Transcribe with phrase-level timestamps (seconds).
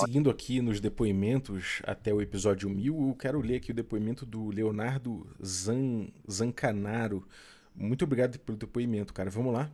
[0.00, 4.48] seguindo aqui nos depoimentos até o episódio 1000, eu quero ler aqui o depoimento do
[4.50, 7.26] Leonardo Zan, Zancanaro.
[7.74, 9.30] Muito obrigado pelo depoimento, cara.
[9.30, 9.70] Vamos lá.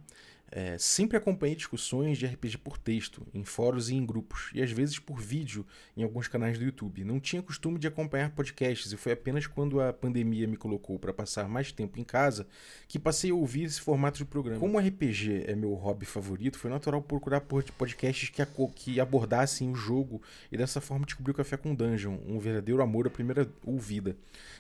[0.57, 4.71] É, sempre acompanhei discussões de RPG por texto, em fóruns e em grupos, e às
[4.71, 5.67] vezes por vídeo
[5.97, 7.03] em alguns canais do YouTube.
[7.03, 11.13] Não tinha costume de acompanhar podcasts, e foi apenas quando a pandemia me colocou para
[11.13, 12.47] passar mais tempo em casa
[12.87, 14.61] que passei a ouvir esse formato de programa.
[14.61, 20.23] Como RPG é meu hobby favorito, foi natural procurar podcasts que, que abordassem o jogo
[20.53, 24.17] e dessa forma descobri o Café com Dungeon, um verdadeiro amor à primeira ouvida.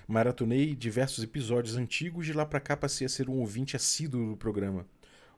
[0.09, 4.37] Maratonei diversos episódios antigos e lá para cá passei a ser um ouvinte assíduo do
[4.37, 4.85] programa.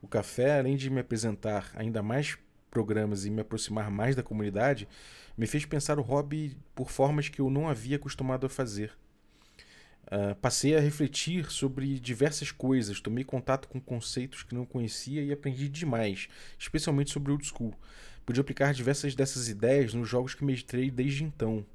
[0.01, 2.37] O café, além de me apresentar ainda mais
[2.69, 4.87] programas e me aproximar mais da comunidade,
[5.37, 8.91] me fez pensar o hobby por formas que eu não havia acostumado a fazer.
[10.07, 15.33] Uh, passei a refletir sobre diversas coisas, tomei contato com conceitos que não conhecia e
[15.33, 17.73] aprendi demais, especialmente sobre old school.
[18.27, 21.65] Pude aplicar diversas dessas ideias nos jogos que mestrei desde então,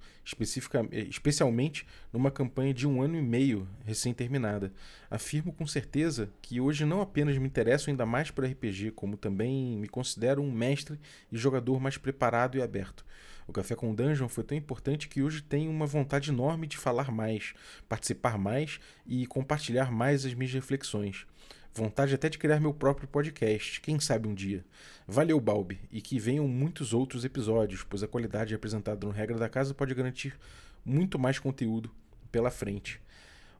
[1.08, 4.70] especialmente numa campanha de um ano e meio recém-terminada.
[5.10, 9.78] Afirmo com certeza que hoje não apenas me interesso ainda mais por RPG, como também
[9.78, 11.00] me considero um mestre
[11.32, 13.02] e jogador mais preparado e aberto.
[13.46, 17.10] O Café com Dungeon foi tão importante que hoje tenho uma vontade enorme de falar
[17.10, 17.54] mais,
[17.88, 21.26] participar mais e compartilhar mais as minhas reflexões.
[21.74, 24.62] Vontade até de criar meu próprio podcast, quem sabe um dia.
[25.06, 29.48] Valeu, Balbi, e que venham muitos outros episódios, pois a qualidade apresentada no Regra da
[29.48, 30.38] Casa pode garantir
[30.84, 31.90] muito mais conteúdo
[32.30, 33.00] pela frente.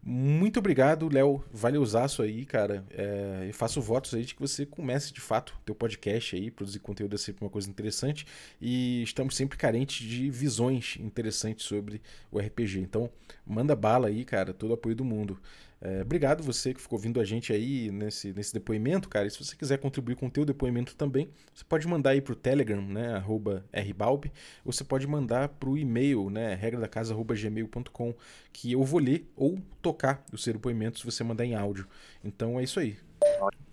[0.05, 1.45] Muito obrigado, Léo.
[1.53, 2.85] Valeuzaço aí, cara.
[2.91, 6.81] É, eu faço votos aí de que você comece de fato teu podcast aí, produzir
[6.81, 8.27] conteúdo é sempre uma coisa interessante.
[8.61, 12.03] E estamos sempre carentes de visões interessantes sobre
[12.33, 12.81] o RPG.
[12.81, 13.09] Então,
[13.47, 14.53] manda bala aí, cara.
[14.53, 15.41] Todo apoio do mundo.
[15.85, 19.27] É, obrigado você que ficou vindo a gente aí nesse, nesse depoimento, cara.
[19.27, 22.37] E se você quiser contribuir com o teu depoimento também, você pode mandar aí pro
[22.37, 24.31] Telegram, né, arroba rbalb,
[24.65, 28.15] ou você pode mandar pro e-mail, né, regradacasa.gmail.com,
[28.53, 31.89] que eu vou ler ou tocar o seu depoimento se você mandar em áudio.
[32.23, 32.97] Então é isso aí.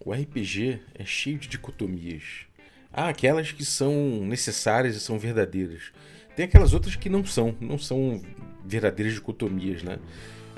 [0.04, 2.48] O RPG é cheio de dicotomias.
[2.92, 5.92] Há aquelas que são necessárias e são verdadeiras.
[6.36, 8.20] Tem aquelas outras que não são, não são
[8.66, 10.00] verdadeiras dicotomias, né?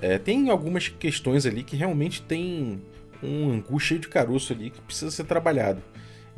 [0.02, 2.82] É, tem algumas questões ali que realmente tem
[3.22, 5.82] um angu cheio de caroço ali que precisa ser trabalhado.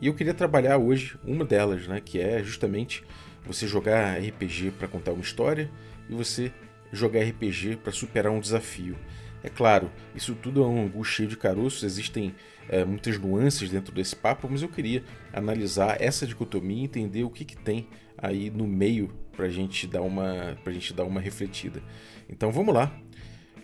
[0.01, 3.03] E eu queria trabalhar hoje uma delas, né, que é justamente
[3.45, 5.71] você jogar RPG para contar uma história
[6.09, 6.51] e você
[6.91, 8.97] jogar RPG para superar um desafio.
[9.41, 12.33] É claro, isso tudo é um angu cheio de caroços, existem
[12.69, 15.03] é, muitas nuances dentro desse papo, mas eu queria
[15.33, 17.87] analisar essa dicotomia e entender o que, que tem
[18.17, 21.81] aí no meio para gente dar uma, a gente dar uma refletida.
[22.29, 22.95] Então vamos lá,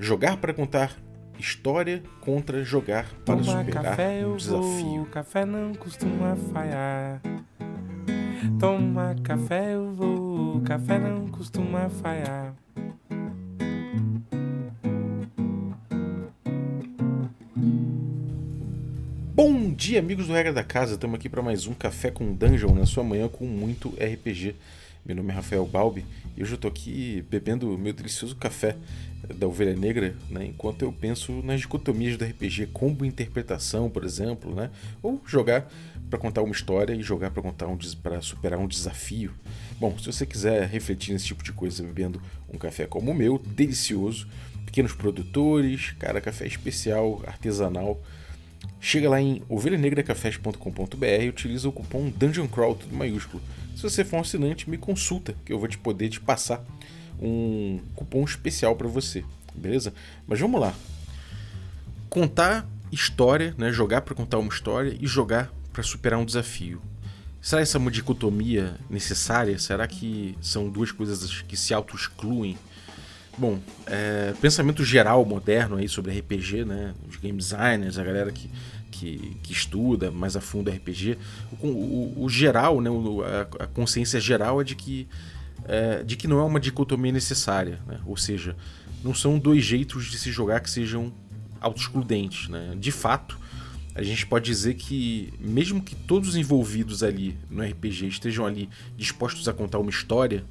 [0.01, 0.95] Jogar para contar
[1.37, 4.63] história contra jogar para Toma superar café, um desafio.
[4.63, 7.21] Vou, café não costuma falhar.
[8.57, 12.55] Toma café, eu vou, café não costuma falhar.
[19.35, 20.93] Bom dia, amigos do Regra da Casa.
[20.93, 24.55] Estamos aqui para mais um Café com Dungeon na sua manhã com muito RPG.
[25.09, 26.05] Meu nome é Rafael Balbi
[26.37, 28.77] e hoje eu estou aqui bebendo meu delicioso café
[29.39, 34.53] da Ovelha Negra, né, enquanto eu penso nas dicotomias do RPG, combo interpretação, por exemplo,
[34.53, 34.69] né,
[35.01, 35.67] ou jogar
[36.11, 39.33] para contar uma história e jogar para contar um para superar um desafio.
[39.79, 43.39] Bom, se você quiser refletir nesse tipo de coisa bebendo um café como o meu,
[43.39, 44.27] delicioso,
[44.63, 47.99] pequenos produtores, cara, café especial, artesanal,
[48.79, 53.41] chega lá em ovelhanegracafés.com.br e utiliza o cupom Dungeon Crawl, tudo maiúsculo
[53.79, 56.61] se você for um assinante, me consulta, que eu vou te poder te passar
[57.17, 59.23] um cupom especial para você,
[59.55, 59.93] beleza?
[60.27, 60.73] Mas vamos lá.
[62.09, 63.71] Contar história, né?
[63.71, 66.81] Jogar para contar uma história e jogar para superar um desafio.
[67.41, 69.57] Será essa uma dicotomia necessária?
[69.57, 72.57] Será que são duas coisas que se auto-excluem?
[73.39, 76.93] Bom, é, pensamento geral moderno aí sobre RPG, né?
[77.07, 78.49] Os game designers, a galera que
[78.99, 81.17] que, que estuda mais a fundo RPG,
[81.61, 85.07] o, o, o geral, né, a, a, consciência geral é de que,
[85.65, 87.79] é, de que não é uma dicotomia necessária.
[87.87, 87.99] Né?
[88.05, 88.55] Ou seja,
[89.03, 91.13] não são dois jeitos de se jogar que sejam
[91.61, 92.49] auto-excludentes.
[92.49, 92.75] Né?
[92.77, 93.39] De fato,
[93.95, 98.69] a gente pode dizer que, mesmo que todos os envolvidos ali no RPG estejam ali
[98.97, 100.43] dispostos a contar uma história,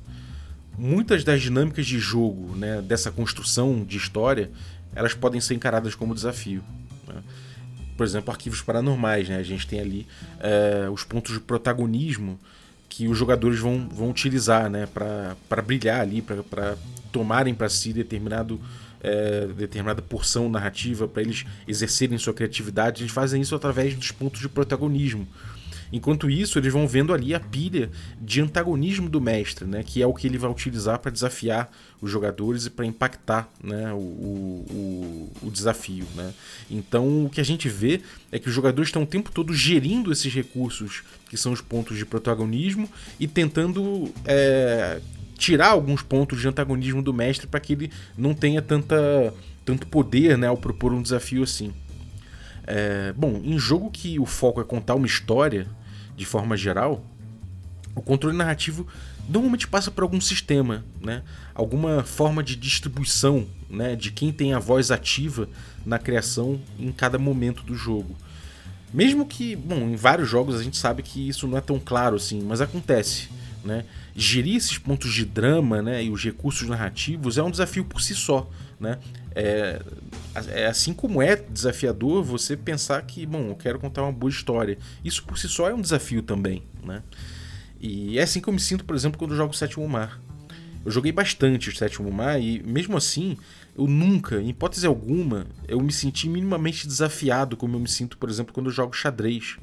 [0.78, 4.50] muitas das dinâmicas de jogo, né, dessa construção de história,
[4.94, 6.62] elas podem ser encaradas como desafio.
[7.06, 7.22] Né?
[7.98, 9.38] por exemplo, arquivos paranormais, né?
[9.38, 10.06] A gente tem ali
[10.38, 12.38] é, os pontos de protagonismo
[12.88, 14.86] que os jogadores vão, vão utilizar, né?
[14.86, 16.76] Para brilhar ali, para
[17.10, 18.60] tomarem para si determinado
[19.00, 23.02] é, determinada porção narrativa, para eles exercerem sua criatividade.
[23.02, 25.26] Eles fazem isso através dos pontos de protagonismo.
[25.93, 27.90] Enquanto isso, eles vão vendo ali a pilha
[28.20, 29.82] de antagonismo do mestre, né?
[29.82, 31.70] Que é o que ele vai utilizar para desafiar
[32.00, 36.06] os jogadores e para impactar né, o, o, o, desafio.
[36.14, 36.32] Né?
[36.70, 38.00] Então o que a gente vê
[38.31, 41.96] é que os jogadores estão o tempo todo gerindo esses recursos que são os pontos
[41.96, 42.88] de protagonismo
[43.19, 45.00] e tentando é,
[45.37, 50.38] tirar alguns pontos de antagonismo do mestre para que ele não tenha tanta, tanto poder
[50.38, 51.73] né, ao propor um desafio assim.
[52.67, 55.67] É, bom, em jogo que o foco é contar uma história
[56.18, 57.04] de forma geral,
[57.94, 58.86] o controle narrativo
[59.28, 61.22] normalmente passa por algum sistema, né?
[61.54, 63.94] alguma forma de distribuição né?
[63.94, 65.48] de quem tem a voz ativa
[65.86, 68.16] na criação em cada momento do jogo.
[68.92, 72.16] Mesmo que, bom, em vários jogos a gente sabe que isso não é tão claro
[72.16, 73.28] assim, mas acontece.
[73.64, 73.84] Né?
[74.16, 78.14] Gerir esses pontos de drama né, e os recursos narrativos é um desafio por si
[78.14, 78.50] só.
[78.80, 78.98] Né?
[79.40, 79.81] É,
[80.49, 84.76] é assim como é desafiador você pensar que, bom, eu quero contar uma boa história.
[85.05, 86.64] Isso por si só é um desafio também.
[86.85, 87.02] Né?
[87.81, 90.20] E é assim que eu me sinto, por exemplo, quando eu jogo Sétimo Mar.
[90.85, 93.37] Eu joguei bastante o Sétimo Mar e, mesmo assim,
[93.76, 98.29] eu nunca, em hipótese alguma, eu me senti minimamente desafiado como eu me sinto, por
[98.29, 99.56] exemplo, quando eu jogo xadrez.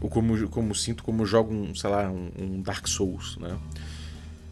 [0.00, 3.58] Ou como, como sinto como eu jogo, um, sei lá, um, um Dark Souls, né?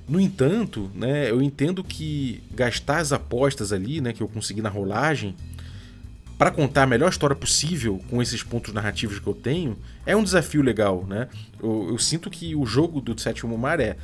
[0.09, 4.71] No entanto, né, eu entendo que gastar as apostas ali, né, que eu consegui na
[4.71, 5.37] rolagem,
[6.39, 9.77] para contar a melhor história possível com esses pontos narrativos que eu tenho,
[10.07, 11.29] é um desafio legal, né?
[11.61, 13.97] Eu, eu sinto que o jogo do Sétimo Mar é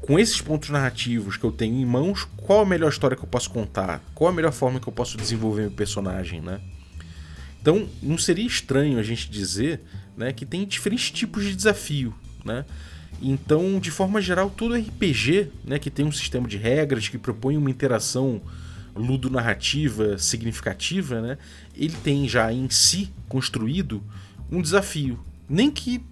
[0.00, 3.28] com esses pontos narrativos que eu tenho em mãos, qual a melhor história que eu
[3.28, 4.00] posso contar?
[4.14, 6.60] Qual a melhor forma que eu posso desenvolver meu personagem, né?
[7.60, 9.80] Então, não seria estranho a gente dizer
[10.16, 12.14] né, que tem diferentes tipos de desafio,
[12.44, 12.64] né?
[13.20, 17.56] Então, de forma geral, todo RPG né, que tem um sistema de regras, que propõe
[17.56, 18.40] uma interação
[18.94, 21.38] ludonarrativa significativa, né,
[21.76, 24.02] ele tem já em si construído
[24.50, 25.18] um desafio.
[25.48, 26.02] Nem que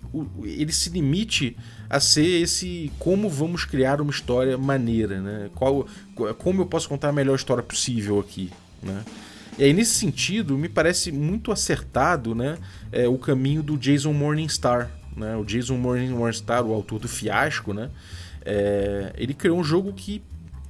[0.44, 1.56] ele se limite
[1.90, 5.50] a ser esse como vamos criar uma história maneira, né?
[5.54, 5.86] Qual,
[6.38, 8.50] como eu posso contar a melhor história possível aqui,
[8.82, 9.04] né?
[9.58, 12.58] E aí, nesse sentido, me parece muito acertado né,
[12.92, 14.90] é, o caminho do Jason Morningstar.
[15.16, 15.34] Né?
[15.36, 17.90] O Jason Morningstar, o autor do Fiasco, né?
[18.44, 20.22] É, ele criou um jogo que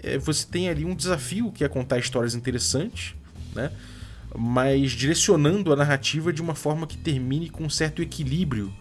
[0.03, 3.15] é, você tem ali um desafio que é contar histórias interessantes,
[3.55, 3.71] né?
[4.39, 8.73] mas direcionando a narrativa de uma forma que termine com um certo equilíbrio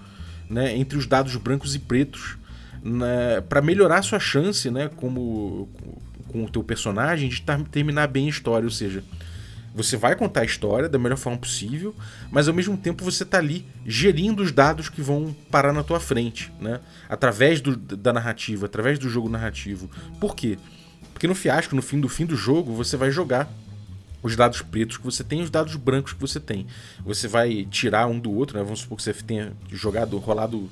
[0.50, 2.38] né, entre os dados brancos e pretos,
[2.83, 5.69] né, para melhorar sua chance né, como,
[6.27, 7.41] com o teu personagem de
[7.71, 8.65] terminar bem a história.
[8.65, 9.03] Ou seja,
[9.75, 11.94] você vai contar a história da melhor forma possível,
[12.31, 16.00] mas ao mesmo tempo você está ali gerindo os dados que vão parar na tua
[16.00, 16.80] frente, né?
[17.10, 19.92] através do, da narrativa, através do jogo narrativo.
[20.18, 20.57] Por quê?
[21.12, 23.51] Porque no fiasco, no fim do fim do jogo, você vai jogar
[24.24, 26.66] os dados pretos que você tem e os dados brancos que você tem.
[27.04, 28.63] Você vai tirar um do outro, né?
[28.63, 30.69] Vamos supor que você tenha jogado, rolado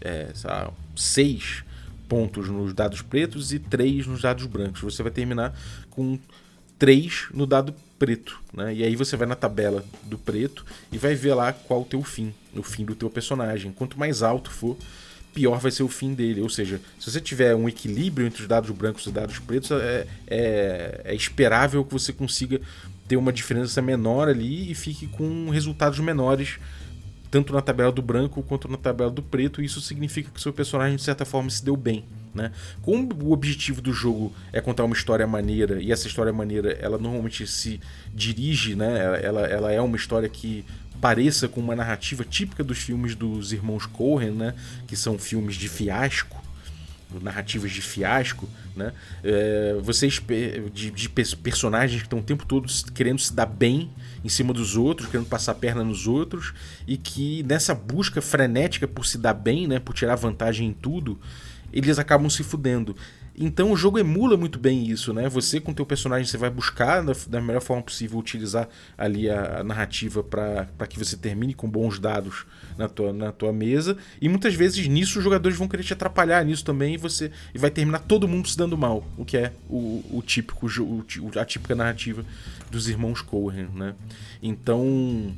[0.00, 1.64] é, lá, seis
[2.08, 4.80] pontos nos dados pretos e três nos dados brancos.
[4.80, 5.54] Você vai terminar
[5.90, 6.18] com
[6.78, 8.74] três no dado preto, né?
[8.74, 12.02] E aí você vai na tabela do preto e vai ver lá qual o teu
[12.02, 13.72] fim, o fim do teu personagem.
[13.72, 14.76] Quanto mais alto for,
[15.34, 16.40] pior vai ser o fim dele.
[16.40, 19.70] Ou seja, se você tiver um equilíbrio entre os dados brancos e os dados pretos,
[19.72, 22.60] é, é, é esperável que você consiga
[23.08, 26.58] ter uma diferença menor ali e fique com resultados menores
[27.30, 30.52] tanto na tabela do branco quanto na tabela do preto, e isso significa que seu
[30.52, 32.04] personagem de certa forma se deu bem.
[32.34, 32.52] Né?
[32.82, 36.98] Como o objetivo do jogo é contar uma história maneira, e essa história maneira ela
[36.98, 37.80] normalmente se
[38.14, 39.20] dirige, né?
[39.22, 40.64] ela, ela é uma história que
[41.00, 44.54] pareça com uma narrativa típica dos filmes dos irmãos Coen, né?
[44.86, 46.42] Que são filmes de fiasco,
[47.22, 48.92] narrativas de fiasco, né?
[49.24, 50.20] É, vocês
[50.72, 53.90] de, de, personagens que estão o tempo todo querendo se dar bem
[54.24, 56.52] em cima dos outros, querendo passar a perna nos outros
[56.86, 59.78] e que nessa busca frenética por se dar bem, né?
[59.78, 61.18] Por tirar vantagem em tudo,
[61.72, 62.94] eles acabam se fudendo.
[63.40, 65.28] Então o jogo emula muito bem isso, né?
[65.28, 69.60] Você com teu personagem você vai buscar da, da melhor forma possível utilizar ali a,
[69.60, 72.44] a narrativa para que você termine com bons dados
[72.76, 73.96] na tua, na tua mesa.
[74.20, 77.58] E muitas vezes nisso os jogadores vão querer te atrapalhar nisso também e você e
[77.58, 81.04] vai terminar todo mundo se dando mal, o que é o, o típico o,
[81.38, 82.24] a típica narrativa
[82.70, 83.94] dos irmãos Cohen, né?
[84.42, 85.32] Então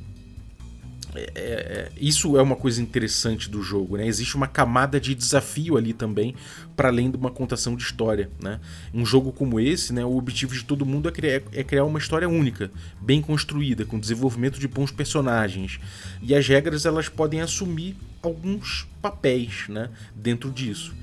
[1.14, 4.06] é, é, é, isso é uma coisa interessante do jogo, né?
[4.06, 6.34] Existe uma camada de desafio ali também,
[6.76, 8.60] para além de uma contação de história, né?
[8.94, 10.04] Um jogo como esse, né?
[10.04, 13.98] O objetivo de todo mundo é criar, é criar uma história única, bem construída, com
[13.98, 15.80] desenvolvimento de bons personagens.
[16.22, 19.90] E as regras elas podem assumir alguns papéis, né?
[20.14, 20.94] Dentro disso.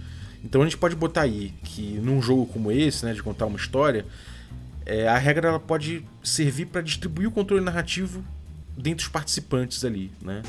[0.44, 3.14] Então a gente pode botar aí que num jogo como esse, né?
[3.14, 4.06] De contar uma história,
[4.86, 8.24] é, a regra ela pode servir para distribuir o controle narrativo
[8.78, 10.44] dentre os participantes ali, né?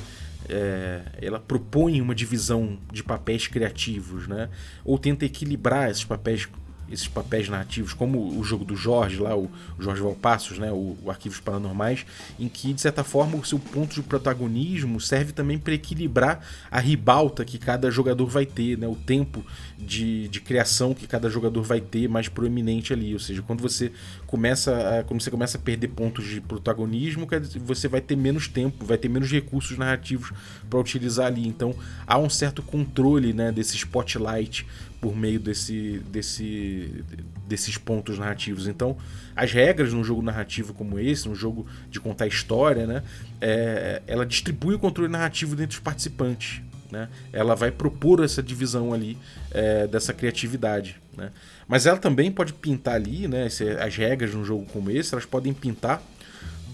[0.48, 4.48] é, ela propõe uma divisão de papéis criativos, né?
[4.84, 6.48] Ou tenta equilibrar esses papéis
[6.90, 11.10] esses papéis narrativos, como o jogo do Jorge, lá, o Jorge Valpassos, né, o, o
[11.10, 12.04] Arquivos Paranormais,
[12.38, 16.40] em que, de certa forma, o seu ponto de protagonismo serve também para equilibrar
[16.70, 19.44] a ribalta que cada jogador vai ter, né, o tempo
[19.78, 23.12] de, de criação que cada jogador vai ter mais proeminente ali.
[23.12, 23.92] Ou seja, quando você
[24.26, 27.26] começa a, quando você começa a perder pontos de protagonismo,
[27.64, 30.32] você vai ter menos tempo, vai ter menos recursos narrativos
[30.68, 31.46] para utilizar ali.
[31.46, 31.74] Então
[32.06, 34.66] há um certo controle né, desse spotlight
[35.00, 37.04] por meio desse, desse,
[37.46, 38.66] desses pontos narrativos.
[38.66, 38.96] Então,
[39.34, 43.02] as regras num jogo narrativo como esse, num jogo de contar história, né,
[43.40, 46.62] é, ela distribui o controle narrativo dentro dos participantes.
[46.90, 47.08] Né?
[47.32, 49.16] Ela vai propor essa divisão ali
[49.50, 51.00] é, dessa criatividade.
[51.16, 51.30] Né?
[51.66, 53.46] Mas ela também pode pintar ali, né,
[53.84, 56.02] as regras num jogo como esse, elas podem pintar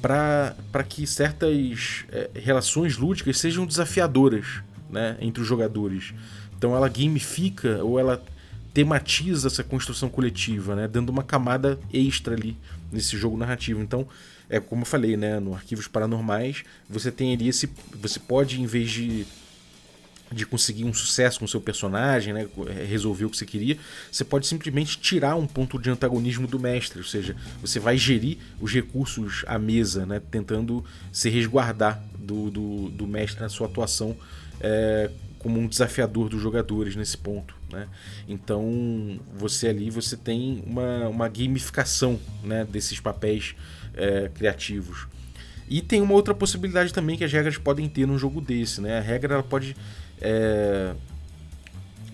[0.00, 6.14] para que certas é, relações lúdicas sejam desafiadoras né, entre os jogadores.
[6.56, 8.22] Então ela gamifica ou ela
[8.72, 10.88] tematiza essa construção coletiva, né?
[10.88, 12.56] Dando uma camada extra ali
[12.90, 13.80] nesse jogo narrativo.
[13.80, 14.06] Então,
[14.50, 15.38] é como eu falei, né?
[15.38, 17.70] No Arquivos Paranormais, você tem ali esse.
[18.00, 19.26] Você pode, em vez de
[20.32, 22.48] de conseguir um sucesso com seu personagem, né,
[22.88, 23.78] resolver o que você queria,
[24.10, 28.38] você pode simplesmente tirar um ponto de antagonismo do mestre, ou seja, você vai gerir
[28.60, 34.16] os recursos à mesa, né, tentando se resguardar do, do, do mestre na sua atuação
[34.60, 35.10] é,
[35.44, 37.54] como um desafiador dos jogadores nesse ponto.
[37.70, 37.86] Né?
[38.26, 43.54] Então você ali você tem uma, uma gamificação né, desses papéis
[43.94, 45.06] é, criativos.
[45.68, 48.80] E tem uma outra possibilidade também que as regras podem ter num jogo desse.
[48.80, 48.96] Né?
[48.96, 49.76] A regra ela pode,
[50.18, 50.94] é,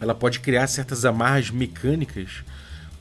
[0.01, 2.43] ela pode criar certas amarras mecânicas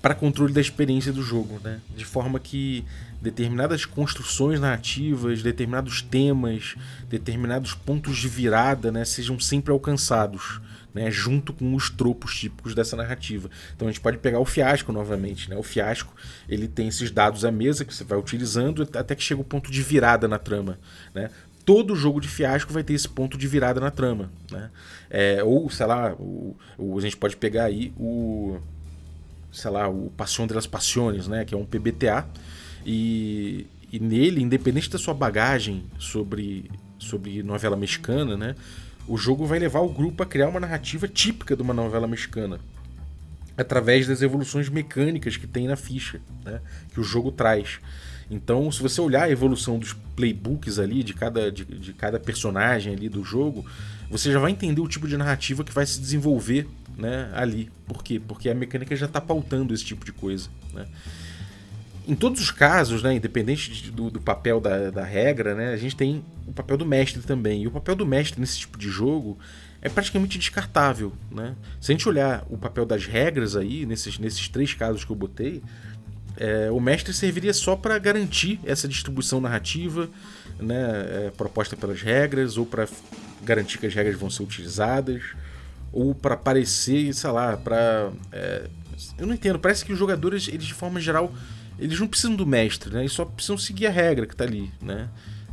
[0.01, 1.79] para controle da experiência do jogo, né?
[1.95, 2.85] de forma que
[3.21, 6.75] determinadas construções narrativas, determinados temas,
[7.09, 10.61] determinados pontos de virada né, sejam sempre alcançados.
[10.91, 13.47] Né, junto com os tropos típicos dessa narrativa.
[13.75, 15.47] Então a gente pode pegar o fiasco novamente.
[15.47, 15.55] Né?
[15.55, 16.11] O fiasco
[16.49, 19.71] ele tem esses dados à mesa que você vai utilizando até que chega o ponto
[19.71, 20.79] de virada na trama.
[21.13, 21.29] Né?
[21.63, 24.31] Todo jogo de fiasco vai ter esse ponto de virada na trama.
[24.49, 24.71] Né?
[25.11, 28.57] É, ou, sei lá, o, o, a gente pode pegar aí o.
[29.51, 31.45] Sei lá, o Passion de las Passiones, né?
[31.45, 32.27] Que é um PBTA
[32.85, 38.55] e, e nele, independente da sua bagagem sobre, sobre novela mexicana, né,
[39.07, 42.59] o jogo vai levar o grupo a criar uma narrativa típica de uma novela mexicana
[43.57, 46.61] através das evoluções mecânicas que tem na ficha, né,
[46.93, 47.79] que o jogo traz.
[48.31, 52.93] Então, se você olhar a evolução dos playbooks ali, de cada, de, de, cada personagem
[52.93, 53.65] ali do jogo,
[54.09, 57.71] você já vai entender o tipo de narrativa que vai se desenvolver né, ali.
[57.87, 58.19] Por quê?
[58.19, 60.49] Porque a mecânica já está pautando esse tipo de coisa.
[60.73, 60.87] Né?
[62.09, 65.95] em todos os casos, né, independente do, do papel da, da, regra, né, a gente
[65.95, 67.61] tem o papel do mestre também.
[67.61, 69.37] E o papel do mestre nesse tipo de jogo
[69.79, 71.13] é praticamente descartável.
[71.29, 71.55] Né?
[71.79, 75.15] Se a gente olhar o papel das regras aí, nesses, nesses três casos que eu
[75.15, 75.61] botei,
[76.37, 80.09] é, o mestre serviria só para garantir essa distribuição narrativa
[80.59, 82.87] né, é, proposta pelas regras, ou para
[83.43, 85.21] garantir que as regras vão ser utilizadas,
[85.91, 88.11] ou para parecer, sei lá, para.
[88.31, 88.67] É,
[89.17, 91.33] eu não entendo, parece que os jogadores, eles de forma geral
[91.79, 92.99] eles não precisam do mestre, né?
[92.99, 95.07] Eles só precisam seguir a regra que está ali, né?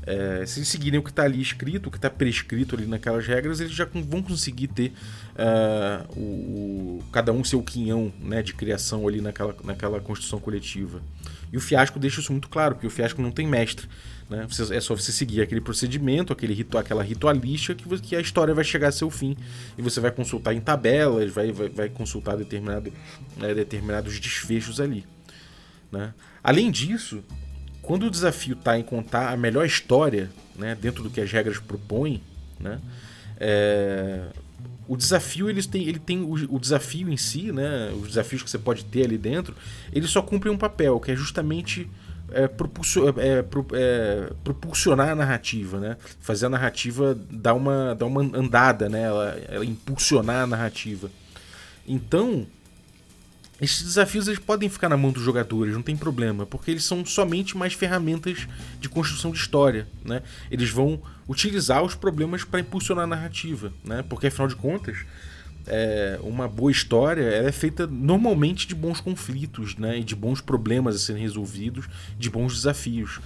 [0.07, 3.59] É, se seguirem o que está ali escrito, o que está prescrito ali naquelas regras,
[3.59, 4.93] eles já vão conseguir ter
[5.35, 11.03] uh, o, o, cada um seu quinhão né, de criação ali naquela, naquela construção coletiva.
[11.53, 13.89] E o fiasco deixa isso muito claro, porque o fiasco não tem mestre.
[14.31, 14.47] Né?
[14.49, 18.55] Você, é só você seguir aquele procedimento, aquele ritual, aquela ritualística que, que a história
[18.55, 19.37] vai chegar a seu fim.
[19.77, 22.93] E você vai consultar em tabelas, vai, vai, vai consultar determinado,
[23.37, 25.05] né, determinados desfechos ali.
[25.91, 26.15] Né?
[26.43, 27.25] Além disso,
[27.87, 31.59] quando o desafio está em contar a melhor história, né, dentro do que as regras
[31.59, 32.21] propõem,
[32.59, 32.81] né,
[33.39, 34.25] é,
[34.89, 38.51] o desafio ele tem, ele tem o, o, desafio em si, né, os desafios que
[38.51, 39.55] você pode ter ali dentro,
[39.93, 41.89] ele só cumpre um papel, que é justamente
[42.33, 45.97] é, propulsor, é, é, propulsionar a narrativa, né?
[46.21, 49.03] Fazer a narrativa dar uma, dar uma andada, né?
[49.03, 51.09] Ela, ela impulsionar a narrativa.
[51.87, 52.45] Então,
[53.61, 57.05] esses desafios eles podem ficar na mão dos jogadores, não tem problema, porque eles são
[57.07, 58.47] somente mais ferramentas
[58.79, 59.89] de construção de história.
[60.05, 60.23] Né?
[60.51, 64.05] Eles vão utilizar os problemas para impulsionar a narrativa, né?
[64.07, 64.99] porque afinal de contas,
[65.67, 69.99] é, uma boa história é feita normalmente de bons conflitos né?
[69.99, 73.21] e de bons problemas a serem resolvidos, de bons desafios.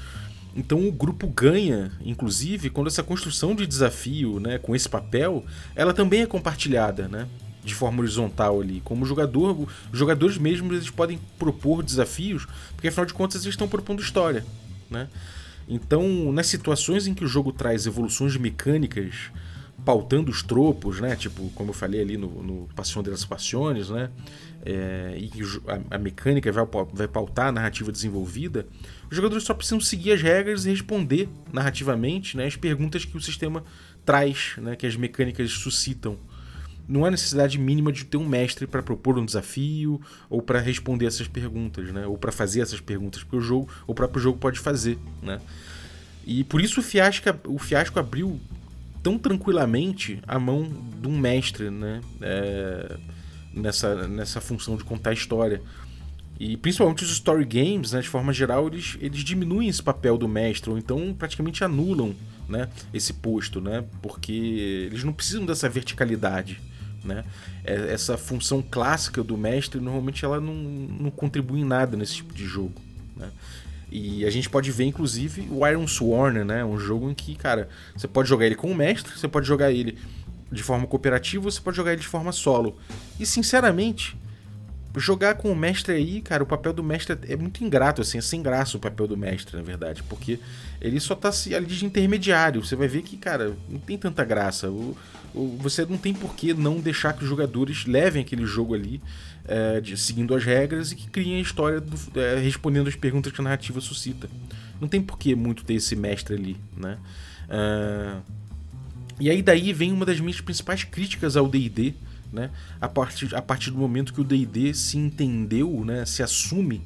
[0.55, 5.45] Então o grupo ganha, inclusive, quando essa construção de desafio, né, com esse papel,
[5.77, 7.29] ela também é compartilhada, né?
[7.65, 8.81] De forma horizontal ali.
[8.85, 13.69] Como jogador, os jogadores mesmos eles podem propor desafios, porque afinal de contas eles estão
[13.69, 14.45] propondo história,
[14.89, 15.09] né?
[15.69, 19.31] Então, nas situações em que o jogo traz evoluções mecânicas
[19.85, 21.17] pautando os tropos, né?
[21.17, 24.11] Tipo, como eu falei ali no, no Passion das Passiones, né?
[24.65, 25.31] É, e
[25.67, 28.67] a, a, mecânica vai, vai pautar a narrativa desenvolvida,
[29.11, 33.21] os jogadores só precisam seguir as regras e responder narrativamente né, as perguntas que o
[33.23, 33.65] sistema
[34.05, 36.19] traz, né, que as mecânicas suscitam.
[36.91, 41.07] Não há necessidade mínima de ter um mestre para propor um desafio ou para responder
[41.07, 44.59] essas perguntas, né, ou para fazer essas perguntas, porque o jogo, o próprio jogo pode
[44.59, 45.41] fazer, né.
[46.27, 48.41] E por isso o fiasco, o fiasco abriu
[49.05, 50.69] tão tranquilamente a mão
[51.01, 52.97] de um mestre, né, é,
[53.55, 55.63] nessa, nessa função de contar história.
[56.41, 60.27] E principalmente os story games, né, de forma geral, eles, eles diminuem esse papel do
[60.27, 62.17] mestre, ou então praticamente anulam
[62.49, 66.61] né, esse posto, né, porque eles não precisam dessa verticalidade.
[67.05, 67.25] Né?
[67.65, 72.35] É, essa função clássica do mestre, normalmente, ela não, não contribui em nada nesse tipo
[72.35, 72.81] de jogo.
[73.17, 73.31] Né?
[73.91, 76.65] E a gente pode ver, inclusive, o Iron Sworn, né?
[76.65, 79.73] Um jogo em que, cara, você pode jogar ele com o mestre, você pode jogar
[79.73, 79.99] ele
[80.51, 82.79] de forma cooperativa, você pode jogar ele de forma solo.
[83.19, 84.17] E, sinceramente,
[84.97, 88.21] jogar com o mestre aí, cara, o papel do mestre é muito ingrato, assim, é
[88.21, 90.39] sem graça o papel do mestre, na verdade, porque
[90.81, 92.65] ele só tá ali de intermediário.
[92.65, 94.71] Você vai ver que, cara, não tem tanta graça.
[94.71, 94.97] O,
[95.35, 99.01] você não tem por que não deixar que os jogadores levem aquele jogo ali,
[99.47, 103.33] é, de, seguindo as regras e que criem a história do, é, respondendo as perguntas
[103.33, 104.29] que a narrativa suscita.
[104.81, 106.99] Não tem por que muito ter esse mestre ali, né?
[107.49, 108.23] Uh,
[109.19, 111.95] e aí daí vem uma das minhas principais críticas ao D&D,
[112.33, 112.51] né?
[112.81, 116.81] A partir, a partir do momento que o D&D se entendeu, né, se assume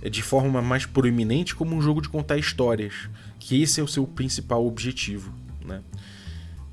[0.00, 3.88] é, de forma mais proeminente como um jogo de contar histórias, que esse é o
[3.88, 5.32] seu principal objetivo,
[5.64, 5.82] né?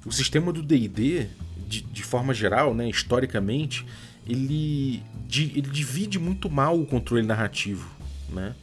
[0.06, 1.28] O sistema do D&D,
[1.68, 3.86] de, de forma geral, né, historicamente,
[4.28, 5.04] ele,
[5.34, 7.90] ele divide muito mal o controle narrativo,
[8.30, 8.56] né?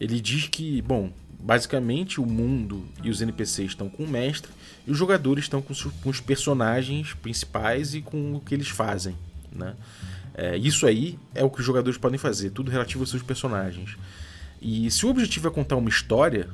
[0.00, 4.50] Ele diz que, bom, basicamente o mundo e os NPCs estão com o mestre
[4.86, 9.16] e os jogadores estão com, com os personagens principais e com o que eles fazem,
[9.52, 9.74] né?
[10.34, 13.96] É, isso aí é o que os jogadores podem fazer, tudo relativo aos seus personagens.
[14.60, 16.48] E se o objetivo é contar uma história,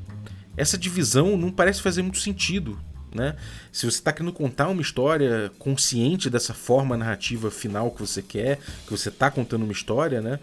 [0.56, 2.78] essa divisão não parece fazer muito sentido.
[3.14, 3.34] Né?
[3.72, 8.58] Se você está querendo contar uma história consciente dessa forma narrativa final que você quer,
[8.86, 10.38] que você está contando uma história, né?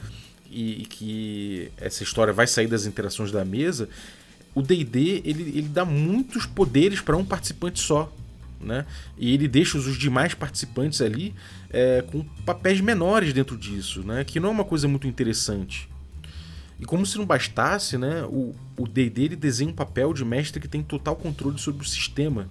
[0.49, 3.89] E, e, que essa história vai sair das interações da mesa,
[4.55, 8.11] o D&D ele, ele dá muitos poderes para um participante só,
[8.59, 8.85] né?
[9.17, 11.33] E ele deixa os demais participantes ali
[11.69, 14.23] é, com papéis menores dentro disso, né?
[14.23, 15.89] Que não é uma coisa muito interessante.
[16.79, 18.23] E como se não bastasse, né?
[18.23, 22.47] O D&D desenha um papel de mestre que tem total controle sobre o sistema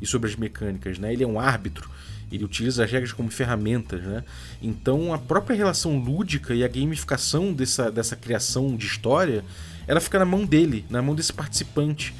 [0.00, 1.12] e sobre as mecânicas, né?
[1.12, 1.88] Ele é um árbitro.
[2.30, 4.24] Ele utiliza as regras como ferramentas, né?
[4.60, 9.44] Então a própria relação lúdica e a gamificação dessa, dessa criação de história
[9.86, 12.12] ela fica na mão dele, na mão desse participante,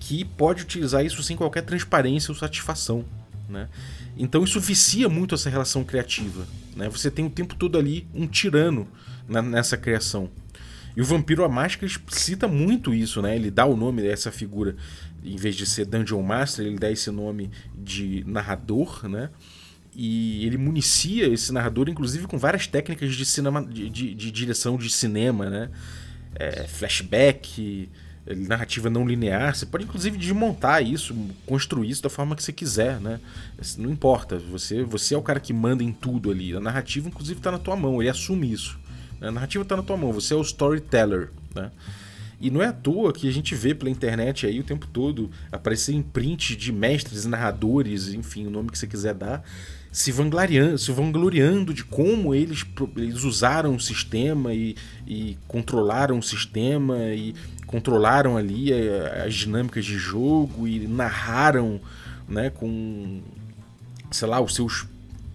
[0.00, 3.04] que pode utilizar isso sem qualquer transparência ou satisfação.
[3.48, 3.68] Né?
[4.16, 6.46] Então isso vicia muito essa relação criativa.
[6.74, 6.88] Né?
[6.88, 8.88] Você tem o tempo todo ali um tirano
[9.28, 10.28] na, nessa criação.
[10.98, 13.36] E o Vampiro a Máscara explicita muito isso, né?
[13.36, 14.74] Ele dá o nome dessa figura,
[15.24, 19.30] em vez de ser Dungeon Master, ele dá esse nome de narrador, né?
[19.94, 24.76] E ele municia esse narrador, inclusive, com várias técnicas de, cinema, de, de, de direção
[24.76, 25.70] de cinema, né?
[26.34, 27.88] é, flashback,
[28.26, 29.54] narrativa não linear.
[29.54, 31.14] Você pode inclusive desmontar isso,
[31.46, 33.20] construir isso da forma que você quiser, né?
[33.76, 36.54] Não importa, você, você é o cara que manda em tudo ali.
[36.54, 38.78] A narrativa, inclusive, está na tua mão, ele assume isso.
[39.20, 41.70] A narrativa está na tua mão, você é o storyteller, né?
[42.40, 45.28] E não é à toa que a gente vê pela internet aí o tempo todo
[45.50, 49.42] aparecer em print de mestres, narradores, enfim, o nome que você quiser dar,
[49.90, 52.64] se vangloriando, se vangloriando de como eles,
[52.96, 57.34] eles usaram o sistema e, e controlaram o sistema e
[57.66, 58.70] controlaram ali
[59.24, 61.80] as dinâmicas de jogo e narraram
[62.28, 63.20] né, com,
[64.12, 64.86] sei lá, os seus,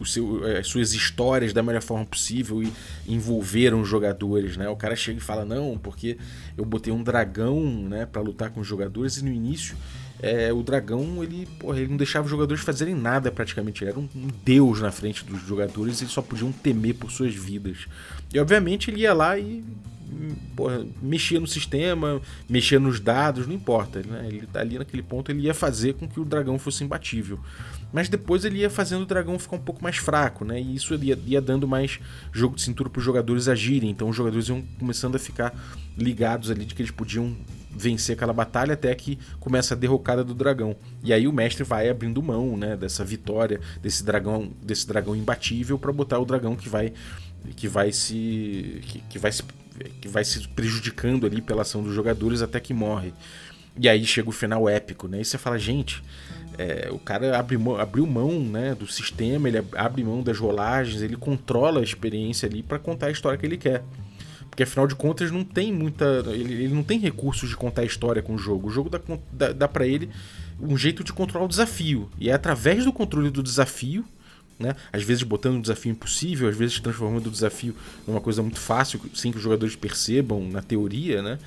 [0.03, 2.71] os seus, as suas histórias da melhor forma possível e
[3.07, 4.55] envolveram os jogadores.
[4.55, 4.69] Né?
[4.69, 6.17] O cara chega e fala, não, porque
[6.55, 9.75] eu botei um dragão né, para lutar com os jogadores e no início
[10.23, 13.83] é, o dragão ele, porra, ele não deixava os jogadores fazerem nada praticamente.
[13.83, 17.11] Ele era um, um, deus na frente dos jogadores e eles só podiam temer por
[17.11, 17.87] suas vidas.
[18.33, 19.61] E obviamente ele ia lá e
[20.55, 24.01] porra, mexia no sistema, mexia nos dados, não importa.
[24.01, 24.27] Né?
[24.27, 27.39] Ele tá ali naquele ponto, ele ia fazer com que o dragão fosse imbatível.
[27.91, 30.59] Mas depois ele ia fazendo o dragão ficar um pouco mais fraco, né?
[30.59, 31.99] E isso ia, ia dando mais
[32.31, 33.91] jogo de cintura para os jogadores agirem.
[33.91, 35.53] Então os jogadores iam começando a ficar
[35.95, 37.37] ligados ali de que eles podiam
[37.75, 40.75] vencer aquela batalha até que começa a derrocada do dragão.
[41.03, 45.77] E aí o mestre vai abrindo mão, né, dessa vitória desse dragão, desse dragão imbatível
[45.79, 46.93] para botar o dragão que vai
[47.57, 49.43] que vai se que, que, vai se
[50.01, 53.13] que vai se prejudicando ali pela ação dos jogadores até que morre.
[53.79, 55.21] E aí chega o final épico, né?
[55.21, 56.03] E você fala, gente,
[56.55, 61.15] É, o cara abre abriu mão né, do sistema, ele abre mão das rolagens, ele
[61.15, 63.83] controla a experiência ali para contar a história que ele quer.
[64.47, 66.05] Porque afinal de contas não tem muita.
[66.27, 68.67] Ele, ele não tem recursos de contar a história com o jogo.
[68.67, 68.99] O jogo dá,
[69.31, 70.11] dá, dá para ele
[70.61, 72.07] um jeito de controlar o desafio.
[72.19, 74.05] E é através do controle do desafio,
[74.59, 74.75] né?
[74.91, 77.75] Às vezes botando um desafio impossível, às vezes transformando o desafio
[78.07, 81.39] numa coisa muito fácil, sem que os jogadores percebam na teoria, né?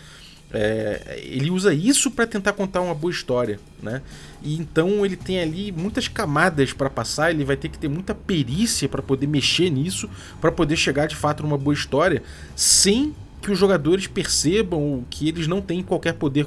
[0.53, 4.01] É, ele usa isso para tentar contar uma boa história, né?
[4.43, 8.15] E então ele tem ali muitas camadas para passar, ele vai ter que ter muita
[8.15, 10.09] perícia para poder mexer nisso,
[10.41, 12.23] para poder chegar de fato numa boa história,
[12.55, 16.47] sem que os jogadores percebam que eles não têm qualquer poder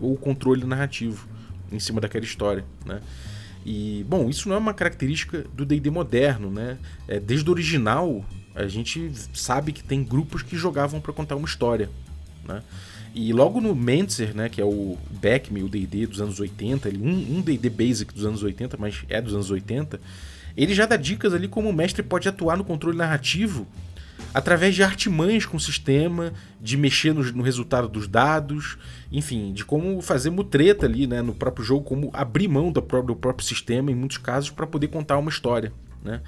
[0.00, 1.26] ou controle narrativo
[1.72, 3.00] em cima daquela história, né?
[3.64, 6.78] E bom, isso não é uma característica do D&D moderno, né?
[7.06, 11.46] É, desde o original a gente sabe que tem grupos que jogavam para contar uma
[11.46, 11.88] história,
[12.44, 12.62] né?
[13.14, 16.98] E logo no Mentzer, né, que é o Beckme, o D&D dos anos 80, ele,
[17.02, 20.00] um D&D basic dos anos 80, mas é dos anos 80,
[20.56, 23.66] ele já dá dicas ali como o mestre pode atuar no controle narrativo
[24.32, 28.76] através de artimanhas com o sistema, de mexer no, no, resultado dos dados,
[29.10, 33.14] enfim, de como fazer mutreta ali né, no próprio jogo, como abrir mão do próprio,
[33.14, 35.72] do próprio sistema em muitos casos para poder contar uma história.
[36.02, 36.20] Né?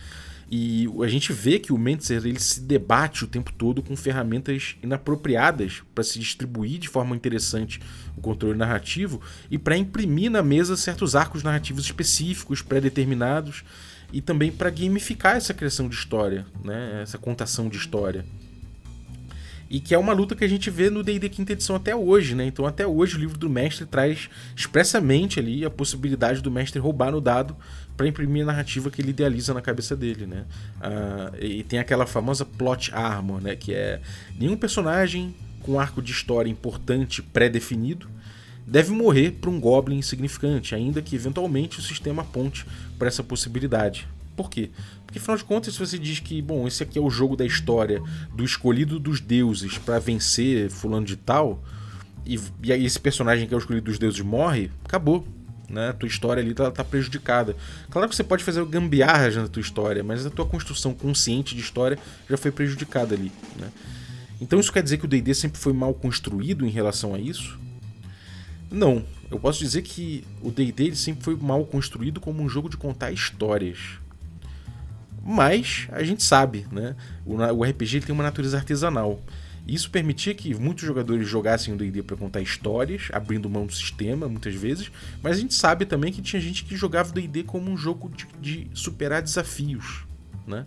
[0.52, 4.76] E a gente vê que o Mentzer ele se debate o tempo todo com ferramentas
[4.82, 7.80] inapropriadas para se distribuir de forma interessante
[8.16, 13.62] o controle narrativo e para imprimir na mesa certos arcos narrativos específicos, pré-determinados,
[14.12, 17.00] e também para gamificar essa criação de história, né?
[17.02, 18.24] essa contação de história.
[19.70, 22.34] E que é uma luta que a gente vê no D&D quinta edição até hoje,
[22.34, 22.44] né?
[22.44, 27.12] Então até hoje o livro do mestre traz expressamente ali a possibilidade do mestre roubar
[27.12, 27.56] no dado
[27.96, 30.44] para imprimir a narrativa que ele idealiza na cabeça dele, né?
[30.80, 33.54] Uh, e tem aquela famosa plot armor, né?
[33.54, 34.00] Que é
[34.36, 38.08] nenhum personagem com arco de história importante pré-definido
[38.70, 42.64] deve morrer para um goblin insignificante, ainda que eventualmente o sistema aponte
[42.96, 44.06] para essa possibilidade.
[44.36, 44.70] Por quê?
[45.04, 47.44] Porque afinal de contas, se você diz que, bom, esse aqui é o jogo da
[47.44, 48.00] história
[48.32, 51.60] do escolhido dos deuses para vencer fulano de tal,
[52.24, 55.26] e, e aí esse personagem que é o escolhido dos deuses morre, acabou
[55.68, 55.90] né?
[55.90, 57.56] A tua história ali tá, tá, prejudicada.
[57.90, 61.60] Claro que você pode fazer gambiarras na tua história, mas a tua construção consciente de
[61.60, 61.96] história
[62.28, 63.68] já foi prejudicada ali, né?
[64.40, 67.59] Então isso quer dizer que o D&D sempre foi mal construído em relação a isso?
[68.70, 69.04] Não.
[69.30, 73.12] Eu posso dizer que o D&D sempre foi mal construído como um jogo de contar
[73.12, 73.78] histórias.
[75.22, 76.96] Mas a gente sabe, né?
[77.24, 79.22] O RPG tem uma natureza artesanal.
[79.66, 84.28] Isso permitia que muitos jogadores jogassem o D&D para contar histórias, abrindo mão do sistema
[84.28, 84.90] muitas vezes,
[85.22, 88.10] mas a gente sabe também que tinha gente que jogava o D&D como um jogo
[88.10, 90.04] de, de superar desafios,
[90.46, 90.66] né?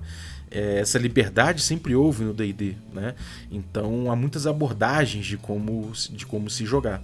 [0.50, 3.16] É, essa liberdade sempre houve no D&D, né?
[3.52, 7.02] Então há muitas abordagens de como, de como se jogar.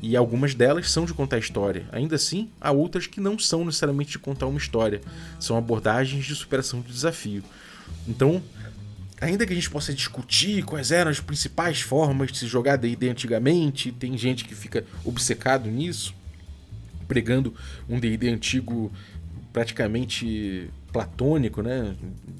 [0.00, 1.88] E algumas delas são de contar história.
[1.90, 5.00] Ainda assim, há outras que não são necessariamente de contar uma história.
[5.40, 7.42] São abordagens de superação de desafio.
[8.06, 8.42] Então,
[9.20, 13.08] ainda que a gente possa discutir quais eram as principais formas de se jogar D&D
[13.08, 16.14] antigamente, tem gente que fica obcecado nisso,
[17.08, 17.52] pregando
[17.88, 18.92] um D&D antigo
[19.52, 21.96] praticamente platônico, né?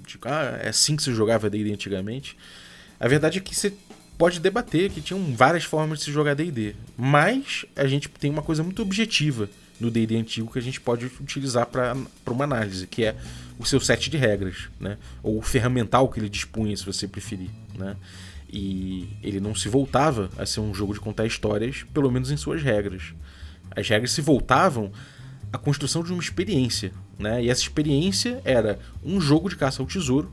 [0.07, 2.37] Tipo, ah, é assim que se jogava D&D antigamente.
[3.01, 3.73] A verdade é que você
[4.19, 8.43] pode debater que tinham várias formas de se jogar D&D, mas a gente tem uma
[8.43, 9.49] coisa muito objetiva
[9.81, 11.95] no D&D antigo que a gente pode utilizar para
[12.27, 13.17] uma análise, que é
[13.59, 14.99] o seu set de regras, né?
[15.23, 17.97] Ou o ferramental que ele dispunha, se você preferir, né?
[18.51, 22.37] E ele não se voltava a ser um jogo de contar histórias, pelo menos em
[22.37, 23.15] suas regras.
[23.71, 24.91] As regras se voltavam
[25.53, 27.45] à construção de uma experiência, né?
[27.45, 30.33] E essa experiência era um jogo de caça ao tesouro,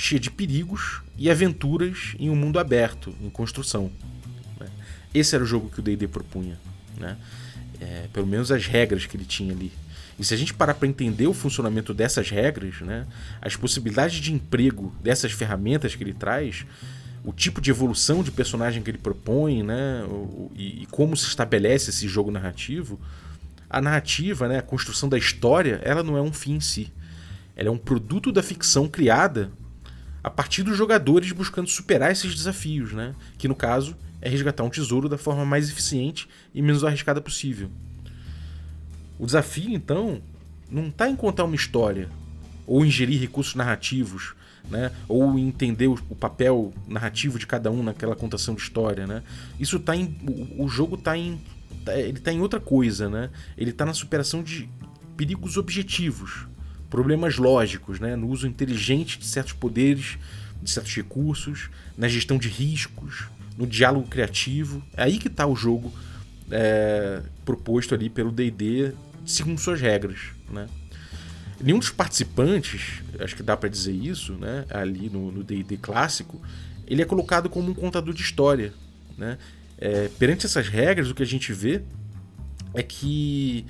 [0.00, 3.92] cheio de perigos e aventuras em um mundo aberto, em construção.
[4.58, 4.66] Né?
[5.12, 6.58] Esse era o jogo que o D&D propunha,
[6.96, 7.18] né?
[7.78, 9.70] É, pelo menos as regras que ele tinha ali.
[10.18, 13.06] E se a gente parar para entender o funcionamento dessas regras, né,
[13.40, 16.66] as possibilidades de emprego dessas ferramentas que ele traz,
[17.24, 20.04] o tipo de evolução de personagem que ele propõe, né,
[20.54, 23.00] e, e, como se estabelece esse jogo narrativo,
[23.68, 26.92] a narrativa, né, a construção da história, ela não é um fim em si.
[27.56, 29.50] Ela é um produto da ficção criada
[30.22, 34.70] a partir dos jogadores buscando superar esses desafios, né, que no caso é resgatar um
[34.70, 37.70] tesouro da forma mais eficiente e menos arriscada possível.
[39.18, 40.20] O desafio, então,
[40.70, 42.08] não está em contar uma história,
[42.66, 44.34] ou ingerir recursos narrativos,
[44.70, 44.92] né?
[45.08, 49.06] ou entender o, papel narrativo de cada um naquela contação de história.
[49.06, 49.22] Né?
[49.58, 50.16] Isso tá em.
[50.58, 51.40] O, jogo está em.
[51.84, 53.30] Tá, ele está em outra coisa, né?
[53.56, 54.68] Ele está na superação de
[55.16, 56.46] perigos objetivos,
[56.90, 58.16] problemas lógicos, né?
[58.16, 60.18] no uso inteligente de certos poderes,
[60.60, 64.82] de certos recursos, na gestão de riscos, no diálogo criativo.
[64.96, 65.92] É aí que está o jogo
[66.50, 68.92] é, proposto ali pelo D&D
[69.24, 70.18] segundo suas regras,
[70.50, 70.66] né?
[71.62, 74.64] Nenhum dos participantes, acho que dá para dizer isso, né?
[74.70, 76.40] Ali no D&D clássico,
[76.86, 78.72] ele é colocado como um contador de história,
[79.16, 79.38] né?
[79.78, 81.82] É, perante essas regras, o que a gente vê
[82.74, 83.64] é que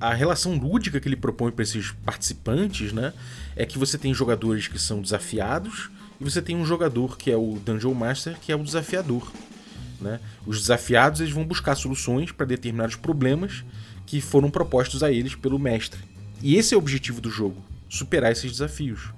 [0.00, 3.12] a relação lúdica que ele propõe para esses participantes, né,
[3.54, 7.36] é que você tem jogadores que são desafiados e você tem um jogador que é
[7.36, 9.30] o Dungeon Master, que é o desafiador.
[10.00, 10.18] Né?
[10.46, 13.62] Os desafiados eles vão buscar soluções para determinados problemas
[14.06, 16.00] que foram propostos a eles pelo mestre.
[16.42, 19.10] E esse é o objetivo do jogo: superar esses desafios.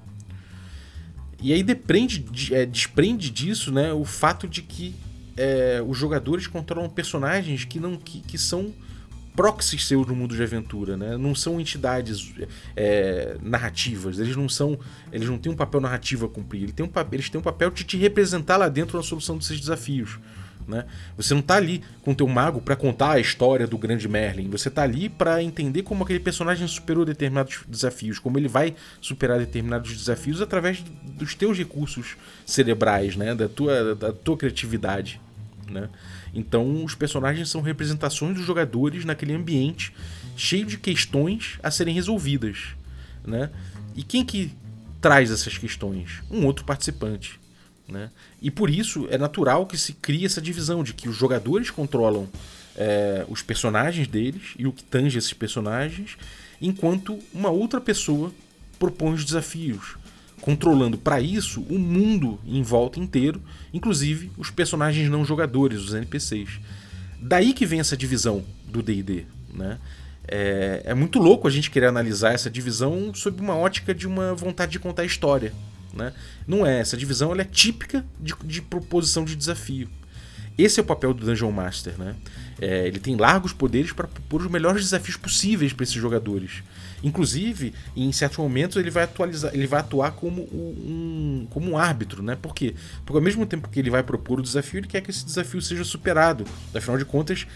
[1.40, 4.94] E aí depende, é, desprende disso né, o fato de que
[5.36, 8.72] é, os jogadores controlam personagens que não que, que são
[9.34, 11.16] proxies seus no mundo de aventura, né?
[11.16, 12.32] Não são entidades
[12.76, 14.78] é, narrativas, eles não são,
[15.10, 17.70] eles não têm um papel narrativo a cumprir, eles têm um, eles têm um papel
[17.70, 20.18] de te representar lá dentro na solução desses desafios.
[20.66, 20.84] Né?
[21.16, 24.48] Você não está ali com teu mago para contar a história do grande Merlin.
[24.50, 29.38] Você está ali para entender como aquele personagem superou determinados desafios, como ele vai superar
[29.38, 32.16] determinados desafios através dos teus recursos
[32.46, 33.34] cerebrais, né?
[33.34, 35.20] da, tua, da tua criatividade.
[35.72, 35.88] Né?
[36.34, 39.92] Então, os personagens são representações dos jogadores naquele ambiente
[40.36, 42.58] cheio de questões a serem resolvidas,
[43.24, 43.50] né?
[43.94, 44.52] E quem que
[45.00, 46.22] traz essas questões?
[46.30, 47.40] Um outro participante,
[47.88, 48.10] né?
[48.40, 52.28] E por isso é natural que se crie essa divisão de que os jogadores controlam
[52.76, 56.16] é, os personagens deles e o que tange esses personagens,
[56.60, 58.32] enquanto uma outra pessoa
[58.78, 59.96] propõe os desafios,
[60.42, 63.40] controlando para isso o mundo em volta inteiro,
[63.72, 66.58] inclusive os personagens não jogadores, os NPCs.
[67.20, 69.24] Daí que vem essa divisão do D&D,
[69.54, 69.78] né?
[70.26, 74.34] É, é, muito louco a gente querer analisar essa divisão sob uma ótica de uma
[74.34, 75.52] vontade de contar história,
[75.94, 76.12] né?
[76.46, 79.88] Não é, essa divisão ela é típica de, de proposição de desafio.
[80.58, 82.16] Esse é o papel do Dungeon Master, né?
[82.60, 86.62] É, ele tem largos poderes para propor os melhores desafios possíveis para esses jogadores.
[87.02, 92.22] Inclusive, em certos momentos ele vai atualizar, ele vai atuar como um, como um árbitro,
[92.22, 92.36] né?
[92.40, 92.74] Por quê?
[93.04, 95.60] Porque ao mesmo tempo que ele vai propor o desafio, ele quer que esse desafio
[95.60, 96.44] seja superado.
[96.74, 97.46] Afinal de contas,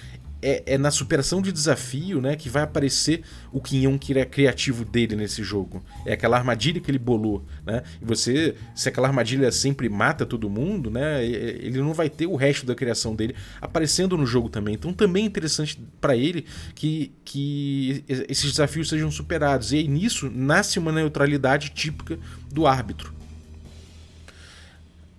[0.43, 3.23] é, é, na superação de desafio né, que vai aparecer
[3.53, 5.83] o quinhão que é criativo dele nesse jogo.
[6.05, 7.45] É aquela armadilha que ele bolou.
[7.65, 7.83] Né?
[8.01, 12.37] E você, se aquela armadilha sempre mata todo mundo, né, ele não vai ter o
[12.37, 14.75] resto da criação dele aparecendo no jogo também.
[14.75, 16.45] Então também é interessante para ele
[16.75, 19.73] que, que esses desafios sejam superados.
[19.73, 22.19] E aí nisso nasce uma neutralidade típica
[22.53, 23.16] do árbitro.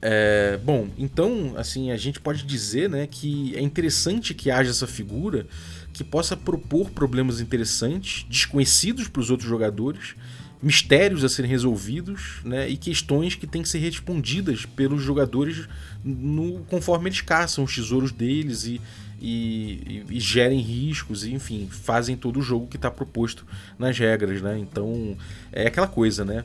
[0.01, 4.85] É, bom, então, assim, a gente pode dizer né, que é interessante que haja essa
[4.85, 5.47] figura
[5.91, 10.15] que possa propor problemas interessantes, desconhecidos para os outros jogadores,
[10.61, 15.67] mistérios a serem resolvidos né, e questões que têm que ser respondidas pelos jogadores
[16.03, 18.81] no, conforme eles caçam os tesouros deles e,
[19.19, 23.45] e, e, e gerem riscos, e, enfim, fazem todo o jogo que está proposto
[23.77, 24.41] nas regras.
[24.41, 24.59] Né?
[24.59, 25.17] Então,
[25.51, 26.43] é aquela coisa, né?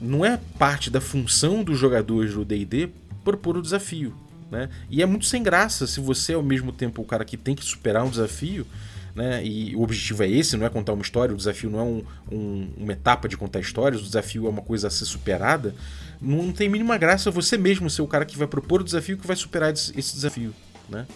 [0.00, 2.90] Não é parte da função dos jogadores do D&D
[3.22, 4.14] propor o desafio,
[4.50, 4.68] né?
[4.88, 7.54] E é muito sem graça se você é ao mesmo tempo o cara que tem
[7.54, 8.66] que superar um desafio,
[9.14, 9.44] né?
[9.44, 12.04] E o objetivo é esse, não é contar uma história, o desafio não é um,
[12.32, 15.74] um, uma etapa de contar histórias, o desafio é uma coisa a ser superada.
[16.20, 19.26] Não tem mínima graça você mesmo ser o cara que vai propor o desafio que
[19.26, 20.54] vai superar esse desafio,
[20.88, 21.06] né?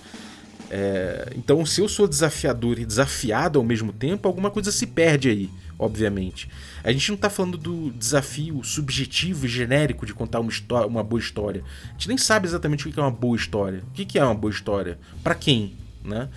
[0.76, 5.28] É, então, se eu sou desafiador e desafiado ao mesmo tempo, alguma coisa se perde
[5.28, 6.48] aí, obviamente.
[6.82, 11.04] A gente não está falando do desafio subjetivo e genérico de contar uma, história, uma
[11.04, 11.62] boa história.
[11.90, 13.84] A gente nem sabe exatamente o que é uma boa história.
[13.88, 14.98] O que é uma boa história?
[15.22, 15.74] Para quem?
[16.02, 16.28] Né?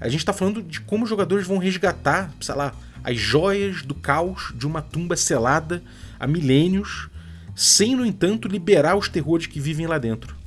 [0.00, 2.74] A gente está falando de como os jogadores vão resgatar, sei lá,
[3.04, 5.82] as joias do caos de uma tumba selada
[6.18, 7.10] há milênios,
[7.54, 10.40] sem, no entanto, liberar os terrores que vivem lá dentro.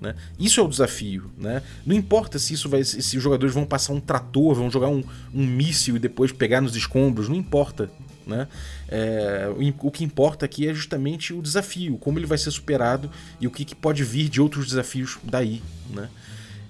[0.00, 0.14] Né?
[0.38, 1.30] Isso é o desafio.
[1.36, 1.62] Né?
[1.84, 5.02] Não importa se isso vai, se os jogadores vão passar um trator, vão jogar um,
[5.34, 7.90] um míssil e depois pegar nos escombros, não importa.
[8.26, 8.46] Né?
[8.88, 9.48] É,
[9.80, 13.50] o, que importa aqui é justamente o desafio, como ele vai ser superado e o
[13.50, 15.62] que, que pode vir de outros desafios daí.
[15.90, 16.08] Né?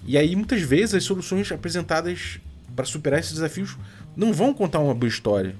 [0.07, 2.39] E aí, muitas vezes, as soluções apresentadas
[2.75, 3.77] para superar esses desafios
[4.15, 5.55] não vão contar uma boa história.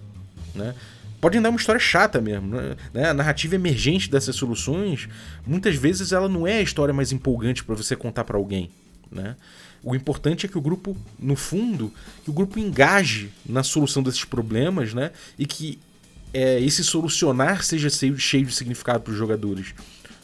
[0.56, 0.74] Né?
[1.20, 2.56] Podem dar uma história chata mesmo.
[2.94, 3.10] Né?
[3.10, 5.08] A narrativa emergente dessas soluções,
[5.46, 8.70] muitas vezes ela não é a história mais empolgante para você contar para alguém.
[9.12, 9.36] Né?
[9.84, 14.26] O importante é que o grupo, no fundo, que o grupo engaje na solução desses
[14.26, 15.12] problemas, né?
[15.38, 15.80] E que
[16.34, 19.74] é, esse solucionar seja cheio de significado para os jogadores.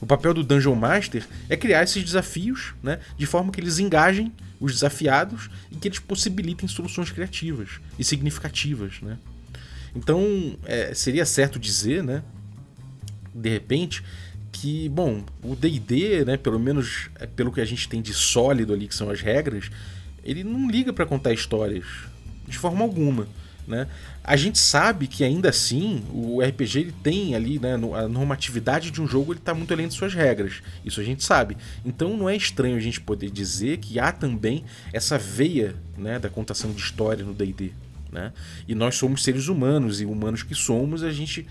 [0.02, 3.00] O papel do Dungeon Master é criar esses desafios, né?
[3.18, 9.02] De forma que eles engajem os desafiados e que eles possibilitem soluções criativas e significativas,
[9.02, 9.18] né?
[9.96, 12.22] Então, é, seria certo dizer, né,
[13.34, 14.04] de repente,
[14.52, 18.74] que, bom, o D&D, né, pelo menos é, pelo que a gente tem de sólido
[18.74, 19.70] ali, que são as regras,
[20.24, 21.86] ele não liga para contar histórias,
[22.48, 23.28] de forma alguma.
[23.68, 23.88] Né?
[24.24, 29.02] A gente sabe que ainda assim o RPG ele tem ali né, a normatividade de
[29.02, 30.62] um jogo ele está muito além de suas regras.
[30.84, 31.58] Isso a gente sabe.
[31.84, 36.30] Então não é estranho a gente poder dizer que há também essa veia né, da
[36.30, 37.72] contação de história no D&D.
[38.16, 38.32] Né?
[38.66, 41.46] E nós somos seres humanos e humanos que somos a gente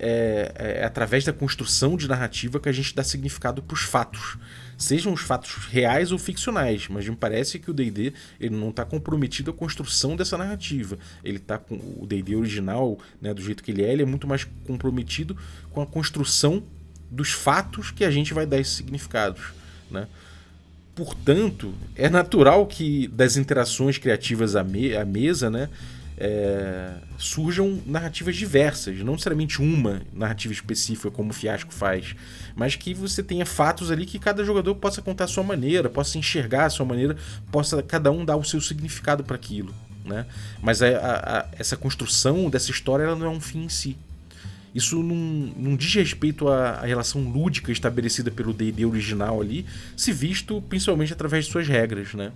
[0.00, 3.82] é, é, é através da construção de narrativa que a gente dá significado para os
[3.82, 4.36] fatos
[4.76, 8.12] sejam os fatos reais ou ficcionais, mas me parece que o D&D
[8.48, 10.96] não está comprometido à construção dessa narrativa.
[11.24, 14.28] Ele está com o D&D original, né, do jeito que ele é, ele é muito
[14.28, 15.36] mais comprometido
[15.72, 16.62] com a construção
[17.10, 19.52] dos fatos que a gente vai dar esses significados,
[19.90, 20.06] né?
[20.94, 25.68] Portanto, é natural que das interações criativas à, me à mesa, né,
[26.20, 32.16] é, surjam narrativas diversas, não necessariamente uma narrativa específica como o Fiasco faz,
[32.56, 36.18] mas que você tenha fatos ali que cada jogador possa contar a sua maneira, possa
[36.18, 37.16] enxergar a sua maneira,
[37.52, 39.72] possa cada um dar o seu significado para aquilo.
[40.04, 40.26] Né?
[40.60, 43.96] Mas a, a, a, essa construção dessa história ela não é um fim em si.
[44.74, 45.14] Isso não,
[45.56, 49.64] não diz respeito à, à relação lúdica estabelecida pelo D&D original ali,
[49.96, 52.12] se visto principalmente através de suas regras.
[52.14, 52.32] Né?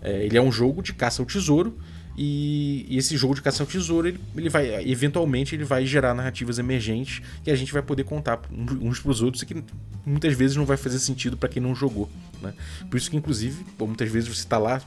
[0.00, 1.76] É, ele é um jogo de caça ao tesouro,
[2.16, 6.14] e, e, esse jogo de caça ao tesouro, ele, ele vai, eventualmente, ele vai gerar
[6.14, 8.40] narrativas emergentes que a gente vai poder contar
[8.80, 9.62] uns para os outros e que
[10.04, 12.08] muitas vezes não vai fazer sentido para quem não jogou.
[12.40, 12.54] Né?
[12.90, 14.80] Por isso que, inclusive, muitas vezes você está lá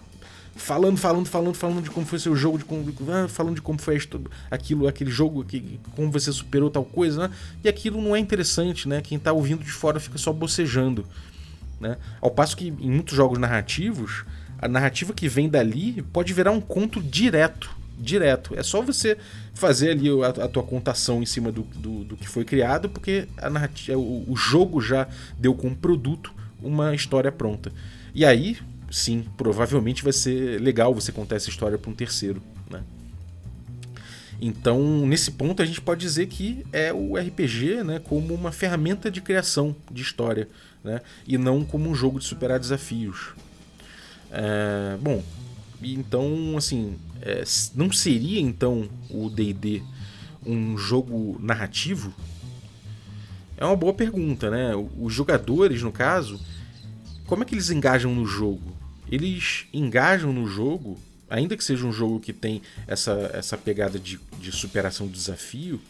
[0.56, 3.80] falando, falando, falando, falando de como foi seu jogo, de como, ah, falando de como
[3.80, 4.00] foi
[4.52, 7.36] aquilo, aquele jogo, que, como você superou tal coisa, né?
[7.64, 9.02] E aquilo não é interessante, né?
[9.02, 11.06] Quem está ouvindo de fora fica só bocejando.
[11.80, 11.98] Né?
[12.20, 14.26] Ao passo que em muitos jogos narrativos,
[14.62, 17.78] a narrativa que vem dali pode virar um conto direto.
[17.98, 18.58] Direto.
[18.58, 19.18] É só você
[19.54, 23.28] fazer ali a, a tua contação em cima do, do, do, que foi criado, porque
[23.38, 27.72] a narrativa, o, o jogo já deu como produto uma história pronta.
[28.14, 28.58] E aí,
[28.90, 32.42] sim, provavelmente vai ser legal você contar essa história para um terceiro.
[32.70, 32.84] Né?
[34.42, 39.12] Então, nesse ponto, a gente pode dizer que é o RPG né, como uma ferramenta
[39.12, 40.48] de criação de história,
[40.84, 43.34] né, e não como um jogo de superar desafios.
[44.32, 45.24] É, bom,
[45.82, 47.44] então, assim, é,
[47.76, 49.82] não seria então o D&D
[50.46, 52.14] um jogo narrativo?
[53.58, 54.72] É uma boa pergunta, né?
[54.98, 56.40] Os jogadores, no caso,
[57.26, 58.76] como é que eles engajam no jogo?
[59.12, 60.98] Eles engajam no jogo,
[61.30, 65.82] ainda que seja um jogo que tem essa, essa pegada de, de superação do desafio,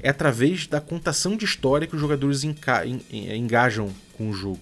[0.00, 4.60] é através da contação de história que os jogadores engajam com o jogo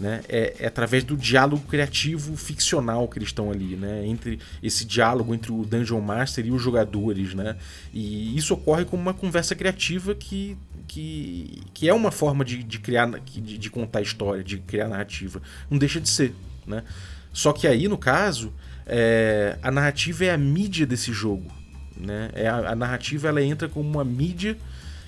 [0.00, 0.22] né?
[0.28, 4.06] É, é, através do diálogo criativo ficcional que eles estão ali, né?
[4.06, 7.56] Entre esse diálogo entre o Dungeon Master e os jogadores, né?
[7.92, 10.56] E isso ocorre como uma conversa criativa que,
[10.86, 15.42] que, que é uma forma de, de criar, de, de contar história, de criar narrativa.
[15.68, 16.32] Não deixa de ser,
[16.66, 16.84] né?
[17.32, 18.52] Só que aí, no caso,
[18.86, 21.50] é, a narrativa é a mídia desse jogo,
[21.96, 22.30] né?
[22.34, 24.56] É a, a narrativa ela entra como uma mídia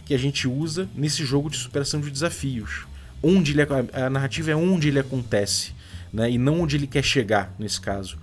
[0.04, 2.89] que a gente usa nesse jogo de superação de desafios
[3.22, 5.72] onde ele, a narrativa é onde ele acontece,
[6.12, 6.30] né?
[6.30, 8.18] E não onde ele quer chegar, nesse caso.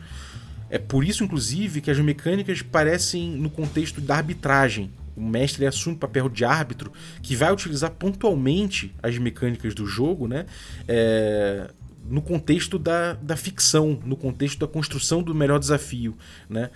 [0.70, 4.92] É por isso, inclusive, que as mecânicas parecem no contexto da arbitragem.
[5.16, 10.28] O mestre assume o papel de árbitro que vai utilizar pontualmente as mecânicas do jogo,
[10.28, 10.46] né?
[10.88, 11.70] É,
[12.10, 16.18] no contexto da, da ficção, no contexto da construção do melhor desafio,
[16.50, 16.70] né?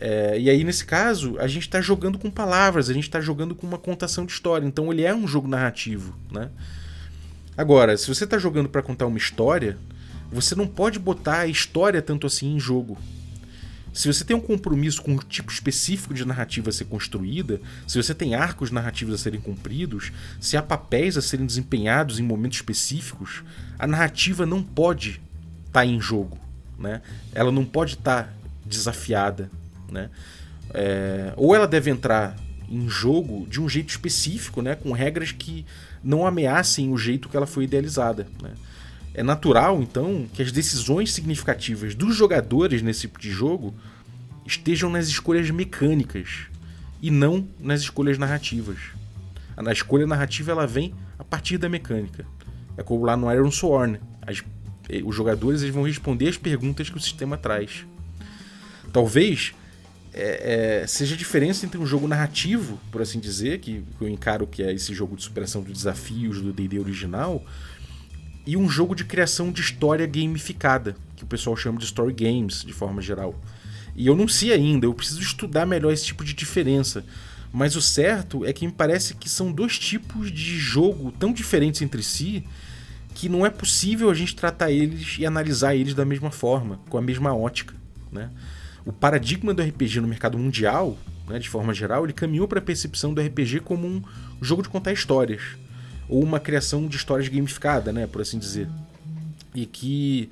[0.00, 3.54] É, e aí, nesse caso, a gente está jogando com palavras, a gente está jogando
[3.54, 4.64] com uma contação de história.
[4.64, 6.50] Então, ele é um jogo narrativo, né?
[7.58, 9.76] Agora, se você está jogando para contar uma história,
[10.30, 12.96] você não pode botar a história tanto assim em jogo.
[13.92, 18.00] Se você tem um compromisso com um tipo específico de narrativa a ser construída, se
[18.00, 22.58] você tem arcos narrativos a serem cumpridos, se há papéis a serem desempenhados em momentos
[22.58, 23.42] específicos,
[23.76, 25.20] a narrativa não pode
[25.66, 26.38] estar tá em jogo.
[26.78, 27.02] Né?
[27.34, 28.32] Ela não pode estar tá
[28.64, 29.50] desafiada.
[29.90, 30.10] Né?
[30.72, 32.36] É, ou ela deve entrar
[32.70, 34.74] em jogo de um jeito específico, né?
[34.74, 35.64] com regras que
[36.02, 38.26] não ameacem o jeito que ela foi idealizada.
[38.42, 38.52] Né?
[39.14, 43.74] É natural, então, que as decisões significativas dos jogadores nesse tipo de jogo
[44.46, 46.46] estejam nas escolhas mecânicas
[47.02, 48.78] e não nas escolhas narrativas.
[49.56, 52.24] A escolha narrativa ela vem a partir da mecânica.
[52.76, 53.98] É como lá no Iron Sworn.
[54.22, 54.42] As,
[54.88, 57.84] eh, os jogadores eles vão responder as perguntas que o sistema traz.
[58.92, 59.52] Talvez
[60.18, 64.08] é, é, seja a diferença entre um jogo narrativo, por assim dizer, que, que eu
[64.08, 67.44] encaro que é esse jogo de superação de desafios do D&D original,
[68.44, 72.64] e um jogo de criação de história gamificada, que o pessoal chama de story games,
[72.64, 73.38] de forma geral.
[73.94, 77.04] E eu não sei ainda, eu preciso estudar melhor esse tipo de diferença.
[77.52, 81.80] Mas o certo é que me parece que são dois tipos de jogo tão diferentes
[81.80, 82.44] entre si
[83.14, 86.96] que não é possível a gente tratar eles e analisar eles da mesma forma, com
[86.96, 87.74] a mesma ótica,
[88.12, 88.30] né?
[88.88, 90.96] O paradigma do RPG no mercado mundial,
[91.28, 94.02] né, de forma geral, ele caminhou para a percepção do RPG como um
[94.40, 95.42] jogo de contar histórias,
[96.08, 98.66] ou uma criação de histórias gamificada, né, por assim dizer.
[99.54, 100.30] E que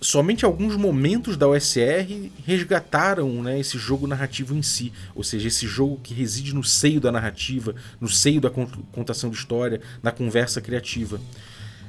[0.00, 5.68] somente alguns momentos da OSR resgataram né, esse jogo narrativo em si, ou seja, esse
[5.68, 10.60] jogo que reside no seio da narrativa, no seio da contação de história, na conversa
[10.60, 11.20] criativa.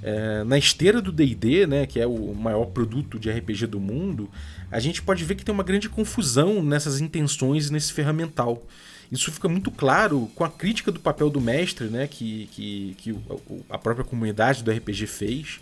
[0.04, 4.30] É, na esteira do D&D, né, que é o maior produto de RPG do mundo,
[4.70, 8.68] a gente pode ver que tem uma grande confusão nessas intenções e nesse ferramental.
[9.10, 13.16] Isso fica muito claro com a crítica do papel do mestre, né, que, que, que
[13.70, 15.60] a própria comunidade do RPG fez,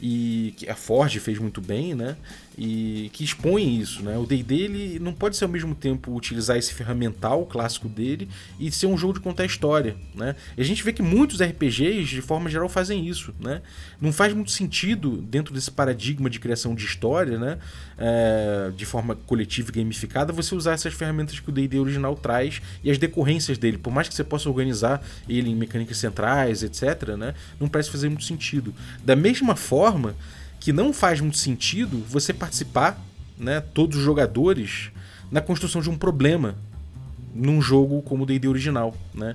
[0.00, 2.16] e que a Ford fez muito bem, né?
[2.56, 4.18] E que expõe isso, né?
[4.18, 8.28] O D&D ele não pode ser ao mesmo tempo utilizar esse ferramental clássico dele
[8.58, 10.34] e ser um jogo de contar história, né?
[10.56, 13.62] E a gente vê que muitos RPGs de forma geral fazem isso, né?
[14.00, 17.58] Não faz muito sentido dentro desse paradigma de criação de história, né?
[17.96, 22.60] É, de forma coletiva e gamificada, você usar essas ferramentas que o D&D original traz
[22.82, 27.16] e as decorrências dele, por mais que você possa organizar ele em mecânicas centrais, etc,
[27.16, 27.34] né?
[27.60, 28.74] Não parece fazer muito sentido.
[29.04, 29.87] Da mesma forma
[30.60, 33.00] que não faz muito sentido você participar,
[33.38, 34.90] né, todos os jogadores,
[35.30, 36.56] na construção de um problema
[37.34, 39.34] num jogo como o D&D original, né?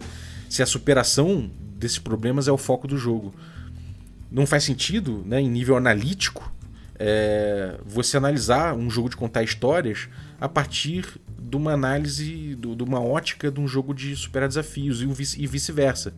[0.49, 3.33] Se a superação desses problemas é o foco do jogo.
[4.31, 6.51] Não faz sentido, né, em nível analítico,
[6.97, 10.07] é, você analisar um jogo de contar histórias
[10.39, 11.05] a partir
[11.39, 16.13] de uma análise, de uma ótica de um jogo de superar desafios e vice-versa.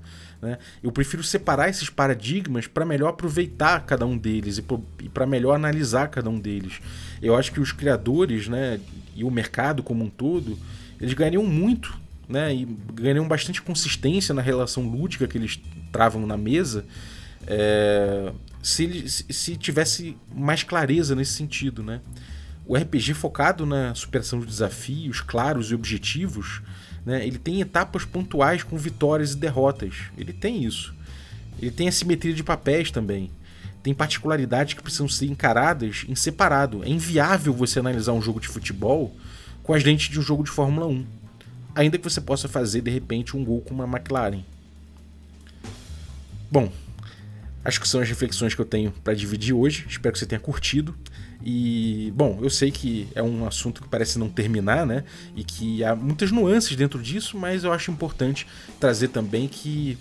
[0.46, 0.60] Né?
[0.84, 6.08] Eu prefiro separar esses paradigmas para melhor aproveitar cada um deles e para melhor analisar
[6.10, 6.80] cada um deles.
[7.20, 8.80] Eu acho que os criadores né,
[9.16, 10.56] e o mercado como um todo,
[11.02, 15.60] eles ganhariam muito né, e ganhariam bastante consistência na relação lúdica que eles
[15.92, 16.86] travam na mesa
[17.48, 18.32] é,
[18.62, 21.82] se, se tivesse mais clareza nesse sentido.
[21.82, 22.02] Né?
[22.68, 26.62] O RPG focado na superação de desafios claros e objetivos
[27.06, 27.26] né?
[27.26, 29.96] Ele tem etapas pontuais com vitórias e derrotas.
[30.18, 30.94] Ele tem isso.
[31.62, 33.30] Ele tem a simetria de papéis também.
[33.84, 36.84] Tem particularidades que precisam ser encaradas em separado.
[36.84, 39.16] É inviável você analisar um jogo de futebol
[39.62, 41.06] com as lentes de um jogo de Fórmula 1.
[41.76, 44.44] Ainda que você possa fazer, de repente, um gol com uma McLaren.
[46.50, 46.72] Bom,
[47.64, 49.86] acho que são as reflexões que eu tenho para dividir hoje.
[49.88, 50.96] Espero que você tenha curtido.
[51.48, 55.04] E, bom, eu sei que é um assunto que parece não terminar, né?
[55.36, 58.48] E que há muitas nuances dentro disso, mas eu acho importante
[58.80, 59.96] trazer também que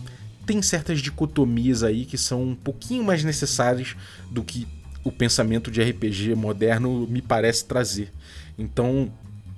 [0.47, 3.95] tem certas dicotomias aí que são um pouquinho mais necessárias
[4.31, 4.67] do que
[5.05, 8.11] o pensamento de RPG moderno me parece trazer.
[8.59, 9.13] Então,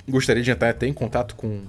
[0.09, 1.63] gostaria de entrar até em contato com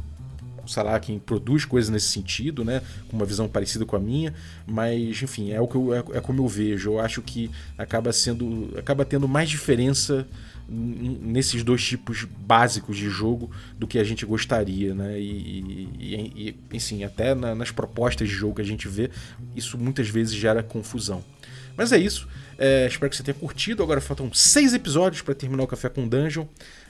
[0.68, 2.82] sei lá, quem produz coisas nesse sentido, né?
[3.10, 4.34] Com uma visão parecida com a minha,
[4.66, 6.92] mas enfim, é o que eu, é, é como eu vejo.
[6.92, 8.74] Eu acho que acaba sendo.
[8.78, 10.28] acaba tendo mais diferença
[10.70, 13.50] nesses dois tipos básicos de jogo
[13.80, 15.20] do que a gente gostaria, né?
[15.20, 19.10] E, e, e enfim, até na, nas propostas de jogo que a gente vê,
[19.56, 21.24] isso muitas vezes gera confusão.
[21.78, 22.28] Mas é isso.
[22.58, 23.84] É, espero que você tenha curtido.
[23.84, 26.46] Agora faltam seis episódios para terminar o Café com Dungeon.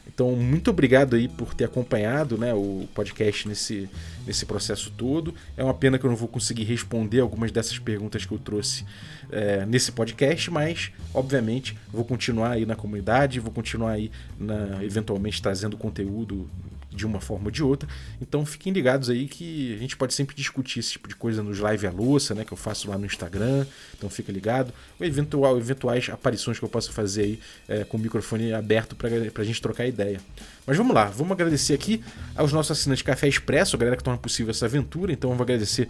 [0.08, 3.90] Então, muito obrigado aí por ter acompanhado né, o podcast nesse,
[4.26, 5.36] nesse processo todo.
[5.58, 8.86] É uma pena que eu não vou conseguir responder algumas dessas perguntas que eu trouxe
[9.30, 14.10] é, nesse podcast, mas, obviamente, vou continuar aí na comunidade, vou continuar aí
[14.40, 16.50] na, eventualmente trazendo conteúdo
[16.92, 17.88] de uma forma ou de outra.
[18.22, 21.60] Então fiquem ligados aí que a gente pode sempre discutir esse tipo de coisa nos
[21.60, 23.66] live à louça, né, que eu faço lá no Instagram.
[23.98, 24.74] Então fica ligado.
[25.00, 29.10] Ou eventual, eventuais aparições que eu possa fazer aí é, com o microfone aberto para
[29.10, 30.20] a gente trocar ideia.
[30.66, 32.04] Mas vamos lá, vamos agradecer aqui
[32.36, 35.12] aos nossos assinantes Café Expresso, a galera que torna possível essa aventura.
[35.12, 35.90] Então vou agradecer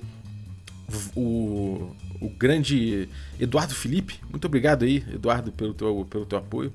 [1.15, 3.09] o, o grande
[3.39, 4.19] Eduardo Felipe.
[4.29, 6.71] Muito obrigado aí, Eduardo, pelo teu, pelo teu apoio.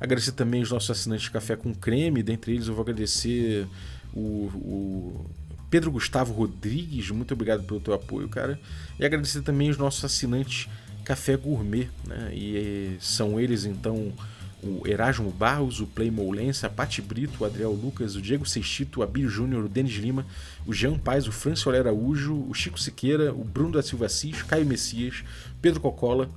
[0.00, 2.22] Agradecer também os nossos assinantes de Café com Creme.
[2.22, 3.66] Dentre eles, eu vou agradecer
[4.12, 4.20] o,
[4.54, 5.30] o
[5.70, 7.10] Pedro Gustavo Rodrigues.
[7.10, 8.60] Muito obrigado pelo teu apoio, cara.
[8.98, 10.68] E agradecer também os nossos assinantes
[11.04, 11.88] Café Gourmet.
[12.06, 12.34] Né?
[12.34, 14.12] E são eles, então,
[14.64, 19.00] o Erasmo Barros, o Play Moulense, a Pati Brito, o Adriel Lucas, o Diego Sextito,
[19.00, 20.26] o Abílio Júnior, o Denis Lima,
[20.66, 24.64] o Jean Paz, o Franço Araújo, o Chico Siqueira, o Bruno da Silva Cis, Caio
[24.64, 25.22] Messias,
[25.60, 26.30] Pedro Cocola,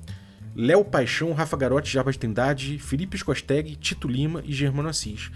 [0.54, 5.30] Léo Paixão, Rafa Garotti, Jarbas Trindade, Felipe Scosteg, Tito Lima e Germano Assis.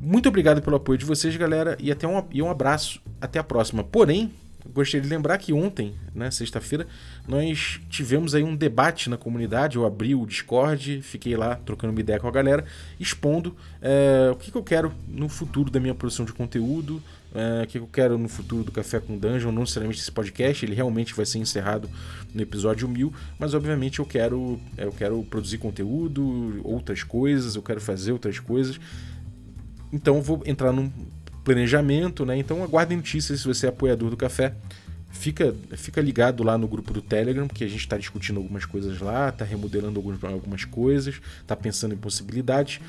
[0.00, 3.00] Muito obrigado pelo apoio de vocês, galera, e até um, e um abraço.
[3.20, 3.84] Até a próxima.
[3.84, 4.32] Porém,
[4.72, 6.86] gostaria de lembrar que ontem, né, sexta-feira,
[7.26, 9.76] nós tivemos aí um debate na comunidade.
[9.76, 12.64] Eu abri o Discord, fiquei lá trocando uma ideia com a galera,
[12.98, 17.02] expondo é, o que, que, eu quero no futuro da minha produção de conteúdo,
[17.34, 20.12] é, o que, que eu quero no futuro do Café com Dungeon, não necessariamente esse
[20.12, 21.88] podcast, ele realmente vai ser encerrado
[22.34, 27.80] no episódio 1000, mas obviamente eu quero, eu quero produzir conteúdo, outras coisas, eu quero
[27.80, 28.80] fazer outras coisas.
[29.92, 30.90] Então eu vou entrar num
[31.50, 32.38] planejamento, né?
[32.38, 34.54] Então aguardem notícias se você é apoiador do café.
[35.10, 39.00] Fica, fica ligado lá no grupo do Telegram, porque a gente está discutindo algumas coisas
[39.00, 42.80] lá, está remodelando algumas, algumas coisas, está pensando em possibilidades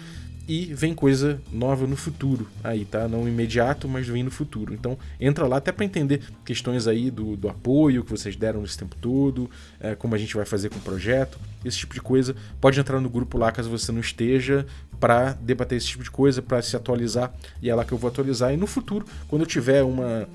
[0.51, 3.07] e vem coisa nova no futuro aí, tá?
[3.07, 4.73] Não imediato, mas vem no futuro.
[4.73, 8.77] Então entra lá até para entender questões aí do, do apoio que vocês deram esse
[8.77, 9.49] tempo todo,
[9.79, 12.35] é, como a gente vai fazer com o projeto, esse tipo de coisa.
[12.59, 14.65] Pode entrar no grupo lá caso você não esteja
[14.99, 18.09] para debater esse tipo de coisa, para se atualizar e é lá que eu vou
[18.09, 18.53] atualizar.
[18.53, 20.27] E no futuro, quando eu tiver uma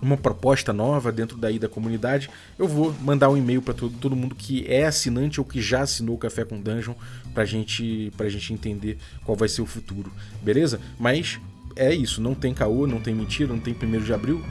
[0.00, 4.16] uma proposta nova dentro daí da comunidade, eu vou mandar um e-mail para todo, todo
[4.16, 6.94] mundo que é assinante ou que já assinou o Café com Dungeon
[7.34, 10.80] pra gente, pra gente entender qual vai ser o futuro, beleza?
[10.98, 11.40] Mas
[11.76, 14.42] é isso, não tem caô, não tem mentira, não tem primeiro de abril.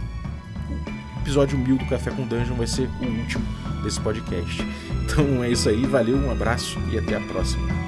[1.15, 3.45] O episódio 1000 do Café com Dungeon vai ser o último
[3.83, 4.61] desse podcast.
[5.03, 7.86] Então é isso aí, valeu, um abraço e até a próxima.